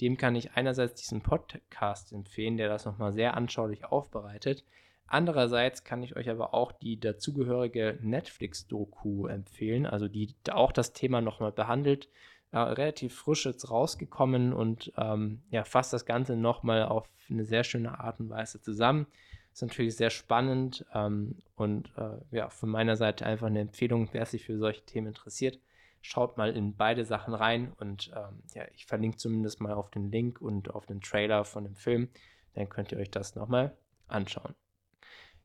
dem 0.00 0.16
kann 0.16 0.34
ich 0.34 0.52
einerseits 0.52 1.00
diesen 1.00 1.20
Podcast 1.20 2.12
empfehlen, 2.12 2.56
der 2.56 2.68
das 2.68 2.84
nochmal 2.84 3.12
sehr 3.12 3.36
anschaulich 3.36 3.84
aufbereitet. 3.84 4.64
Andererseits 5.06 5.82
kann 5.82 6.02
ich 6.02 6.16
euch 6.16 6.30
aber 6.30 6.54
auch 6.54 6.72
die 6.72 6.98
dazugehörige 6.98 7.98
Netflix-Doku 8.00 9.26
empfehlen, 9.26 9.86
also 9.86 10.08
die 10.08 10.34
auch 10.50 10.72
das 10.72 10.92
Thema 10.92 11.20
nochmal 11.20 11.52
behandelt 11.52 12.08
äh, 12.52 12.58
relativ 12.58 13.14
frisch 13.14 13.46
jetzt 13.46 13.70
rausgekommen 13.70 14.52
und 14.52 14.92
ähm, 14.96 15.42
ja, 15.50 15.64
fasst 15.64 15.92
das 15.92 16.04
Ganze 16.04 16.36
nochmal 16.36 16.84
auf 16.84 17.08
eine 17.28 17.44
sehr 17.44 17.64
schöne 17.64 18.00
Art 18.00 18.20
und 18.20 18.28
Weise 18.30 18.60
zusammen. 18.60 19.06
Ist 19.52 19.62
natürlich 19.62 19.96
sehr 19.96 20.10
spannend 20.10 20.84
ähm, 20.94 21.36
und 21.56 21.92
äh, 21.96 22.36
ja, 22.36 22.48
von 22.48 22.68
meiner 22.68 22.96
Seite 22.96 23.26
einfach 23.26 23.46
eine 23.46 23.60
Empfehlung, 23.60 24.08
wer 24.12 24.26
sich 24.26 24.44
für 24.44 24.58
solche 24.58 24.84
Themen 24.84 25.08
interessiert. 25.08 25.58
Schaut 26.02 26.38
mal 26.38 26.56
in 26.56 26.76
beide 26.76 27.04
Sachen 27.04 27.34
rein 27.34 27.72
und 27.78 28.10
ähm, 28.16 28.42
ja, 28.54 28.64
ich 28.74 28.86
verlinke 28.86 29.18
zumindest 29.18 29.60
mal 29.60 29.74
auf 29.74 29.90
den 29.90 30.10
Link 30.10 30.40
und 30.40 30.74
auf 30.74 30.86
den 30.86 31.00
Trailer 31.00 31.44
von 31.44 31.64
dem 31.64 31.76
Film. 31.76 32.08
Dann 32.54 32.68
könnt 32.68 32.92
ihr 32.92 32.98
euch 32.98 33.10
das 33.10 33.36
nochmal 33.36 33.76
anschauen. 34.08 34.54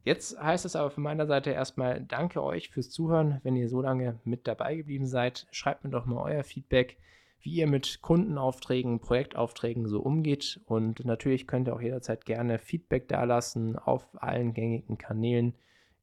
Jetzt 0.06 0.40
heißt 0.40 0.66
es 0.66 0.76
aber 0.76 0.92
von 0.92 1.04
meiner 1.04 1.26
Seite 1.26 1.50
erstmal 1.50 2.00
danke 2.00 2.44
euch 2.44 2.70
fürs 2.70 2.92
Zuhören, 2.92 3.40
wenn 3.42 3.56
ihr 3.56 3.68
so 3.68 3.82
lange 3.82 4.20
mit 4.24 4.48
dabei 4.48 4.76
geblieben 4.76 5.08
seid. 5.08 5.48
Schreibt 5.50 5.84
mir 5.84 5.90
doch 5.90 6.06
mal 6.06 6.22
euer 6.22 6.44
Feedback, 6.44 6.98
wie 7.40 7.56
ihr 7.56 7.66
mit 7.66 8.04
Kundenaufträgen, 8.04 9.00
Projektaufträgen 9.00 9.88
so 9.88 10.02
umgeht. 10.02 10.62
Und 10.66 11.04
natürlich 11.06 11.48
könnt 11.48 11.68
ihr 11.68 11.76
auch 11.76 11.82
jederzeit 11.82 12.24
gerne 12.24 12.60
Feedback 12.60 13.08
dalassen 13.08 13.78
auf 13.78 14.08
allen 14.22 14.54
gängigen 14.54 15.00
Kanälen, 15.00 15.56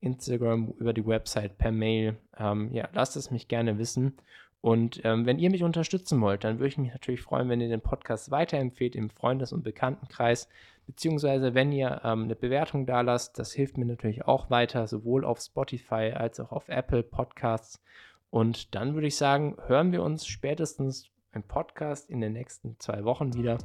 Instagram, 0.02 0.74
über 0.78 0.92
die 0.92 1.06
Website, 1.06 1.56
per 1.56 1.72
Mail. 1.72 2.16
Ähm, 2.36 2.70
ja, 2.72 2.88
lasst 2.92 3.16
es 3.16 3.30
mich 3.30 3.48
gerne 3.48 3.78
wissen. 3.78 4.16
Und 4.60 5.00
ähm, 5.04 5.26
wenn 5.26 5.38
ihr 5.38 5.50
mich 5.50 5.64
unterstützen 5.64 6.20
wollt, 6.20 6.44
dann 6.44 6.58
würde 6.58 6.68
ich 6.68 6.78
mich 6.78 6.92
natürlich 6.92 7.22
freuen, 7.22 7.48
wenn 7.48 7.60
ihr 7.60 7.68
den 7.68 7.80
Podcast 7.80 8.30
weiterempfehlt 8.30 8.94
im 8.94 9.10
Freundes- 9.10 9.52
und 9.52 9.64
Bekanntenkreis 9.64 10.48
beziehungsweise 10.86 11.54
wenn 11.54 11.72
ihr 11.72 12.00
ähm, 12.04 12.24
eine 12.24 12.36
Bewertung 12.36 12.86
da 12.86 13.00
lasst, 13.00 13.38
das 13.38 13.52
hilft 13.52 13.78
mir 13.78 13.86
natürlich 13.86 14.24
auch 14.24 14.50
weiter, 14.50 14.86
sowohl 14.86 15.24
auf 15.24 15.40
Spotify 15.40 16.12
als 16.14 16.40
auch 16.40 16.52
auf 16.52 16.68
Apple 16.68 17.02
Podcasts. 17.02 17.82
Und 18.30 18.74
dann 18.74 18.94
würde 18.94 19.06
ich 19.06 19.16
sagen, 19.16 19.56
hören 19.66 19.92
wir 19.92 20.02
uns 20.02 20.26
spätestens 20.26 21.10
im 21.32 21.42
Podcast 21.42 22.10
in 22.10 22.20
den 22.20 22.32
nächsten 22.32 22.78
zwei 22.78 23.04
Wochen 23.04 23.34
wieder. 23.34 23.58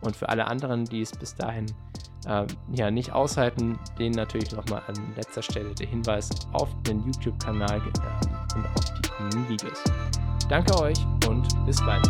Und 0.00 0.16
für 0.16 0.28
alle 0.28 0.46
anderen, 0.46 0.84
die 0.84 1.00
es 1.00 1.12
bis 1.12 1.34
dahin 1.34 1.66
äh, 2.26 2.46
ja 2.72 2.90
nicht 2.90 3.12
aushalten, 3.12 3.78
denen 3.98 4.14
natürlich 4.14 4.52
nochmal 4.52 4.82
an 4.86 4.94
letzter 5.16 5.42
Stelle 5.42 5.74
der 5.74 5.86
Hinweis 5.86 6.30
auf 6.52 6.68
den 6.82 7.04
YouTube-Kanal 7.04 7.78
äh, 7.78 8.56
und 8.56 8.66
auf 8.66 8.84
die 8.96 9.08
Community 9.08 9.48
Videos. 9.48 9.84
Danke 10.48 10.78
euch 10.80 10.98
und 11.28 11.46
bis 11.66 11.76
bald. 11.84 12.06